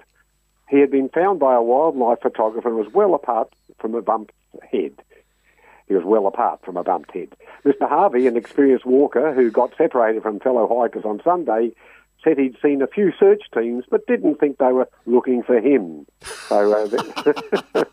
He 0.69 0.79
had 0.79 0.89
been 0.89 1.09
found 1.09 1.39
by 1.39 1.55
a 1.55 1.61
wildlife 1.61 2.21
photographer 2.21 2.69
and 2.69 2.77
was 2.77 2.93
well 2.93 3.13
apart 3.13 3.49
from 3.79 3.93
a 3.93 4.01
bumped 4.01 4.31
head. 4.71 4.93
He 5.87 5.93
was 5.93 6.05
well 6.05 6.27
apart 6.27 6.63
from 6.63 6.77
a 6.77 6.83
bumped 6.83 7.11
head. 7.11 7.35
Mr. 7.65 7.89
Harvey, 7.89 8.25
an 8.27 8.37
experienced 8.37 8.85
walker 8.85 9.33
who 9.33 9.51
got 9.51 9.75
separated 9.77 10.23
from 10.23 10.39
fellow 10.39 10.65
hikers 10.79 11.03
on 11.03 11.21
Sunday, 11.21 11.73
said 12.23 12.37
he'd 12.37 12.55
seen 12.61 12.81
a 12.81 12.87
few 12.87 13.11
search 13.19 13.43
teams 13.53 13.83
but 13.89 14.05
didn't 14.07 14.35
think 14.39 14.57
they 14.57 14.71
were 14.71 14.87
looking 15.05 15.43
for 15.43 15.59
him. 15.59 16.05
So, 16.47 16.73
uh, 16.73 16.87
th- 17.73 17.85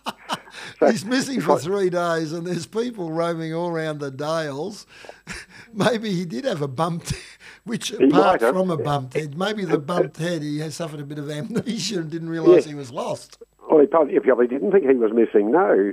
He's 0.80 1.04
missing 1.04 1.40
for 1.40 1.58
three 1.58 1.90
days, 1.90 2.32
and 2.32 2.46
there's 2.46 2.66
people 2.66 3.10
roaming 3.12 3.54
all 3.54 3.68
around 3.68 3.98
the 4.00 4.10
Dales. 4.10 4.86
maybe 5.74 6.10
he 6.12 6.24
did 6.24 6.44
have 6.44 6.62
a 6.62 6.68
bumped, 6.68 7.12
which 7.64 7.90
apart 7.92 8.40
from 8.40 8.70
a 8.70 8.76
bumped 8.76 9.14
head, 9.14 9.36
maybe 9.38 9.64
the 9.64 9.78
bumped 9.78 10.16
head 10.18 10.42
he 10.42 10.58
has 10.60 10.74
suffered 10.74 11.00
a 11.00 11.04
bit 11.04 11.18
of 11.18 11.30
amnesia 11.30 11.98
and 11.98 12.10
didn't 12.10 12.28
realise 12.30 12.64
he 12.64 12.74
was 12.74 12.90
lost. 12.90 13.38
well, 13.70 13.80
he 13.80 13.86
probably, 13.86 14.14
he 14.14 14.20
probably 14.20 14.46
didn't 14.46 14.72
think 14.72 14.86
he 14.88 14.94
was 14.94 15.12
missing, 15.12 15.50
no. 15.50 15.92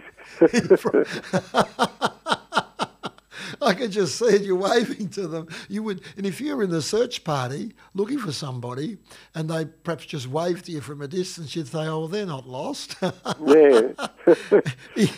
I 3.65 3.73
could 3.73 3.91
just 3.91 4.17
see 4.17 4.25
it. 4.25 4.43
You're 4.43 4.56
waving 4.56 5.10
to 5.10 5.28
them. 5.28 5.47
You 5.67 5.84
would, 5.84 6.01
and 6.17 6.25
if 6.25 6.39
you're 6.39 6.62
in 6.63 6.69
the 6.69 6.82
search 6.82 7.23
party 7.23 7.73
looking 7.93 8.19
for 8.19 8.32
somebody, 8.32 8.97
and 9.34 9.49
they 9.49 9.65
perhaps 9.65 10.06
just 10.06 10.28
wave 10.28 10.63
to 10.63 10.71
you 10.71 10.82
from 10.82 11.01
a 11.01 11.08
distance, 11.08 11.56
you'd 11.56 11.67
say, 11.67 11.80
"Oh, 11.88 11.99
well, 11.99 12.08
they're 12.08 12.25
not 12.25 12.47
lost." 12.47 12.95
yeah. 13.01 13.91
he, 14.95 15.10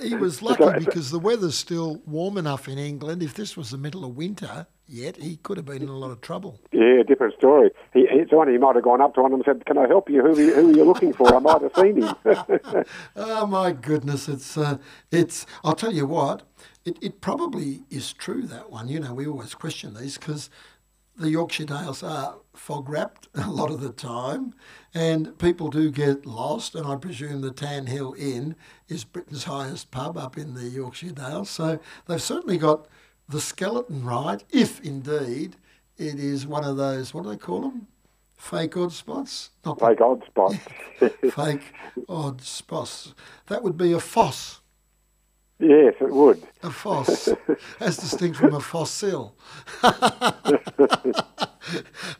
he 0.00 0.14
was 0.14 0.42
lucky 0.42 0.84
because 0.84 1.10
the 1.10 1.18
weather's 1.18 1.56
still 1.56 2.02
warm 2.06 2.38
enough 2.38 2.68
in 2.68 2.78
England. 2.78 3.22
If 3.22 3.34
this 3.34 3.56
was 3.56 3.70
the 3.70 3.78
middle 3.78 4.04
of 4.04 4.16
winter 4.16 4.66
yet, 4.90 5.16
he 5.16 5.36
could 5.36 5.56
have 5.56 5.66
been 5.66 5.82
in 5.82 5.88
a 5.88 5.96
lot 5.96 6.10
of 6.10 6.20
trouble. 6.20 6.60
Yeah, 6.72 7.02
different 7.06 7.34
story. 7.34 7.70
He, 7.92 8.06
it's 8.10 8.32
one 8.32 8.48
he 8.50 8.58
might 8.58 8.74
have 8.74 8.84
gone 8.84 9.00
up 9.00 9.14
to 9.14 9.22
one 9.22 9.32
of 9.32 9.38
them 9.38 9.46
and 9.46 9.58
said, 9.58 9.66
"Can 9.66 9.78
I 9.78 9.86
help 9.86 10.10
you? 10.10 10.22
Who 10.22 10.32
are 10.32 10.40
you, 10.40 10.54
who 10.54 10.70
are 10.70 10.76
you 10.76 10.84
looking 10.84 11.12
for? 11.12 11.34
I 11.34 11.38
might 11.38 11.62
have 11.62 11.74
seen 11.76 12.02
him." 12.02 12.14
Oh 13.16 13.46
my 13.46 13.72
goodness, 13.72 14.28
it's 14.28 14.56
uh, 14.56 14.78
it's. 15.10 15.46
I'll 15.64 15.74
tell 15.74 15.92
you 15.92 16.06
what, 16.06 16.42
it, 16.84 16.98
it 17.00 17.20
probably 17.20 17.82
is 17.90 18.12
true 18.12 18.42
that 18.42 18.70
one. 18.70 18.88
You 18.88 19.00
know, 19.00 19.14
we 19.14 19.26
always 19.26 19.54
question 19.54 19.94
these 19.94 20.18
because 20.18 20.50
the 21.16 21.30
Yorkshire 21.30 21.66
Dales 21.66 22.02
are 22.02 22.36
fog 22.54 22.88
wrapped 22.88 23.28
a 23.34 23.50
lot 23.50 23.70
of 23.70 23.80
the 23.80 23.92
time, 23.92 24.54
and 24.94 25.38
people 25.38 25.68
do 25.68 25.90
get 25.90 26.26
lost. 26.26 26.74
And 26.74 26.86
I 26.86 26.96
presume 26.96 27.40
the 27.40 27.50
Tan 27.50 27.86
Hill 27.86 28.14
Inn 28.18 28.56
is 28.88 29.04
Britain's 29.04 29.44
highest 29.44 29.90
pub 29.90 30.16
up 30.16 30.36
in 30.36 30.54
the 30.54 30.68
Yorkshire 30.68 31.12
Dales, 31.12 31.50
so 31.50 31.78
they've 32.06 32.22
certainly 32.22 32.58
got 32.58 32.86
the 33.30 33.40
skeleton 33.40 34.04
right, 34.04 34.42
if 34.50 34.80
indeed 34.84 35.56
it 35.96 36.18
is 36.18 36.46
one 36.46 36.64
of 36.64 36.76
those. 36.76 37.14
What 37.14 37.24
do 37.24 37.30
they 37.30 37.36
call 37.36 37.62
them? 37.62 37.86
Fake 38.36 38.76
odd 38.76 38.92
spots? 38.92 39.50
Not 39.64 39.78
the 39.78 39.86
Fake 39.86 40.00
odd 40.00 40.24
spots. 40.26 40.56
fake 41.34 41.72
odd 42.08 42.40
spots. 42.40 43.14
That 43.46 43.62
would 43.62 43.76
be 43.76 43.92
a 43.92 44.00
foss. 44.00 44.60
yes, 45.58 45.94
it 46.00 46.10
would. 46.10 46.42
A 46.62 46.70
foss, 46.70 47.28
as 47.80 47.98
distinct 47.98 48.38
from 48.38 48.54
a 48.54 48.60
fossil. 48.60 49.36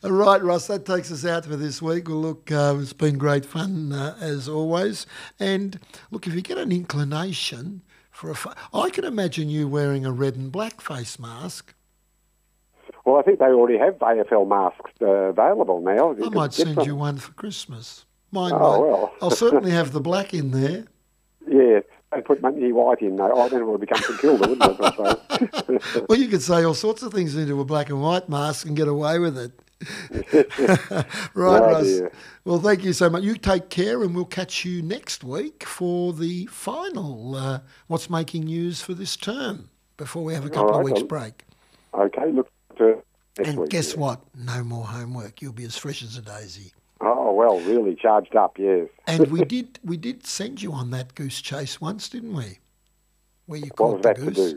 All 0.04 0.12
right, 0.12 0.42
Russ, 0.42 0.66
that 0.66 0.84
takes 0.84 1.10
us 1.10 1.24
out 1.24 1.46
for 1.46 1.56
this 1.56 1.80
week. 1.80 2.08
Well, 2.08 2.18
look, 2.18 2.52
uh, 2.52 2.76
it's 2.78 2.92
been 2.92 3.16
great 3.16 3.46
fun 3.46 3.92
uh, 3.92 4.16
as 4.20 4.46
always. 4.48 5.06
And 5.38 5.80
look, 6.10 6.26
if 6.26 6.34
you 6.34 6.42
get 6.42 6.58
an 6.58 6.70
inclination 6.70 7.80
for 8.20 8.30
a, 8.30 8.34
fa- 8.34 8.54
I 8.74 8.90
can 8.90 9.04
imagine 9.04 9.48
you 9.48 9.66
wearing 9.66 10.04
a 10.04 10.12
red 10.12 10.36
and 10.36 10.52
black 10.52 10.82
face 10.82 11.18
mask. 11.18 11.72
Well, 13.06 13.16
I 13.16 13.22
think 13.22 13.38
they 13.38 13.46
already 13.46 13.78
have 13.78 13.94
AFL 13.94 14.46
masks 14.46 14.90
uh, 15.00 15.06
available 15.06 15.80
now. 15.80 16.12
You 16.12 16.26
I 16.26 16.28
might 16.28 16.52
send 16.52 16.74
some. 16.74 16.86
you 16.86 16.94
one 16.96 17.16
for 17.16 17.32
Christmas. 17.32 18.04
Mine, 18.30 18.52
Oh, 18.54 18.58
might- 18.58 18.78
well. 18.90 19.12
I'll 19.22 19.30
certainly 19.30 19.70
have 19.70 19.92
the 19.92 20.00
black 20.00 20.34
in 20.34 20.50
there. 20.50 20.84
Yeah, 21.50 21.80
don't 22.12 22.24
put 22.26 22.42
Monkey 22.42 22.70
White 22.70 23.00
in 23.00 23.16
though. 23.16 23.40
I 23.40 23.48
don't 23.48 23.66
want 23.66 23.80
to 23.80 23.86
become 23.86 24.02
St 24.02 24.20
Kilda, 24.20 24.46
wouldn't 24.46 24.78
it? 24.78 26.04
Well, 26.08 26.18
you 26.18 26.28
could 26.28 26.42
say 26.42 26.62
all 26.64 26.74
sorts 26.74 27.02
of 27.02 27.12
things 27.14 27.34
into 27.34 27.58
a 27.60 27.64
black 27.64 27.88
and 27.88 28.00
white 28.02 28.28
mask 28.28 28.66
and 28.66 28.76
get 28.76 28.86
away 28.86 29.18
with 29.18 29.36
it. 29.38 29.50
right, 30.32 31.06
Oh, 31.34 31.60
Russ. 31.60 31.84
dear. 31.86 32.12
Well, 32.44 32.60
thank 32.60 32.84
you 32.84 32.92
so 32.92 33.08
much. 33.10 33.22
You 33.22 33.34
take 33.36 33.70
care, 33.70 34.02
and 34.02 34.14
we'll 34.14 34.24
catch 34.24 34.64
you 34.64 34.82
next 34.82 35.24
week 35.24 35.64
for 35.64 36.12
the 36.12 36.46
final 36.46 37.34
uh, 37.34 37.60
What's 37.86 38.10
Making 38.10 38.44
News 38.44 38.82
for 38.82 38.94
this 38.94 39.16
term 39.16 39.70
before 39.96 40.24
we 40.24 40.34
have 40.34 40.44
a 40.44 40.50
couple 40.50 40.70
All 40.70 40.70
of 40.70 40.76
right, 40.76 40.84
weeks' 40.84 41.00
well, 41.00 41.06
break. 41.06 41.44
okay, 41.94 42.30
look 42.32 42.50
to 42.78 43.02
next 43.38 43.48
And 43.48 43.58
week. 43.60 43.70
guess 43.70 43.94
yeah. 43.94 44.00
what? 44.00 44.20
No 44.36 44.62
more 44.64 44.84
homework. 44.84 45.40
You'll 45.42 45.52
be 45.52 45.64
as 45.64 45.76
fresh 45.76 46.02
as 46.02 46.16
a 46.16 46.22
daisy. 46.22 46.72
Oh 47.02 47.32
well, 47.32 47.58
really 47.60 47.94
charged 47.94 48.36
up. 48.36 48.58
Yes. 48.58 48.88
And 49.06 49.28
we 49.28 49.44
did 49.46 49.78
we 49.82 49.96
did 49.96 50.26
send 50.26 50.60
you 50.60 50.72
on 50.72 50.90
that 50.90 51.14
goose 51.14 51.40
chase 51.40 51.80
once, 51.80 52.08
didn't 52.10 52.34
we? 52.34 52.58
Where 53.46 53.58
you 53.60 53.70
What 53.76 54.02
caught 54.02 54.02
the 54.02 54.14
goose. 54.14 54.54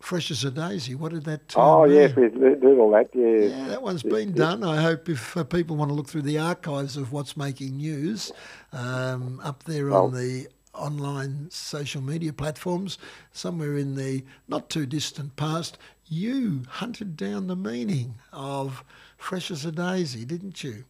Fresh 0.00 0.30
as 0.30 0.44
a 0.44 0.50
daisy. 0.50 0.94
What 0.94 1.12
did 1.12 1.24
that 1.24 1.54
Oh 1.56 1.84
yes, 1.84 2.16
we 2.16 2.28
did 2.30 2.64
all 2.64 2.90
that. 2.90 3.10
Yes. 3.12 3.52
Yeah, 3.52 3.68
that 3.68 3.82
one's 3.82 4.02
been 4.02 4.32
done. 4.32 4.64
I 4.64 4.80
hope 4.80 5.08
if 5.08 5.36
uh, 5.36 5.44
people 5.44 5.76
want 5.76 5.90
to 5.90 5.94
look 5.94 6.08
through 6.08 6.22
the 6.22 6.38
archives 6.38 6.96
of 6.96 7.12
what's 7.12 7.36
making 7.36 7.76
news 7.76 8.32
um, 8.72 9.40
up 9.44 9.64
there 9.64 9.92
on 9.92 10.12
the 10.14 10.48
online 10.74 11.48
social 11.50 12.00
media 12.00 12.32
platforms, 12.32 12.98
somewhere 13.32 13.76
in 13.76 13.94
the 13.94 14.24
not 14.48 14.70
too 14.70 14.86
distant 14.86 15.36
past, 15.36 15.76
you 16.06 16.62
hunted 16.68 17.16
down 17.16 17.46
the 17.46 17.56
meaning 17.56 18.16
of 18.32 18.82
fresh 19.16 19.50
as 19.50 19.64
a 19.64 19.72
daisy, 19.72 20.24
didn't 20.24 20.64
you? 20.64 20.84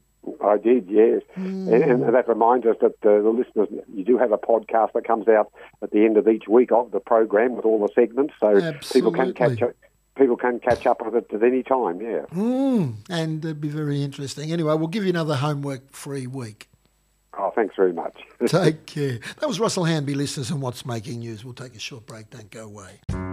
I 0.44 0.58
did, 0.58 0.88
yes. 0.88 1.22
Mm. 1.36 1.72
And, 1.72 2.02
and, 2.04 2.14
that 2.14 2.28
reminds 2.28 2.66
us 2.66 2.76
that 2.80 2.94
uh, 3.02 3.22
the 3.22 3.30
listeners, 3.30 3.68
you 3.94 4.04
do 4.04 4.18
have 4.18 4.32
a 4.32 4.38
podcast 4.38 4.92
that 4.92 5.04
comes 5.06 5.28
out 5.28 5.50
at 5.82 5.90
the 5.90 6.04
end 6.04 6.16
of 6.16 6.28
each 6.28 6.46
week 6.48 6.72
of 6.72 6.90
the 6.90 7.00
program 7.00 7.56
with 7.56 7.64
all 7.64 7.80
the 7.80 7.92
segments, 7.94 8.34
so 8.38 8.56
Absolutely. 8.56 8.92
people 8.92 9.12
can 9.12 9.34
catch 9.34 9.62
up. 9.62 9.74
People 10.16 10.36
can 10.36 10.60
catch 10.60 10.86
up 10.86 11.02
with 11.02 11.14
it 11.14 11.32
at 11.32 11.42
any 11.42 11.62
time, 11.62 12.02
yeah. 12.02 12.26
Mm. 12.32 12.96
And 13.08 13.42
it'd 13.44 13.60
be 13.60 13.68
very 13.68 14.02
interesting. 14.02 14.52
Anyway, 14.52 14.74
we'll 14.74 14.88
give 14.88 15.04
you 15.04 15.10
another 15.10 15.36
homework 15.36 15.90
free 15.92 16.26
week. 16.26 16.68
Oh, 17.38 17.52
thanks 17.54 17.74
very 17.76 17.92
much. 17.94 18.20
take 18.46 18.84
care. 18.86 19.20
That 19.38 19.46
was 19.46 19.58
Russell 19.58 19.84
Hanby, 19.84 20.14
listeners, 20.14 20.50
and 20.50 20.60
What's 20.60 20.84
Making 20.84 21.20
News. 21.20 21.44
We'll 21.44 21.54
take 21.54 21.74
a 21.74 21.78
short 21.78 22.04
break. 22.06 22.28
Don't 22.28 22.50
go 22.50 22.64
away. 22.64 23.29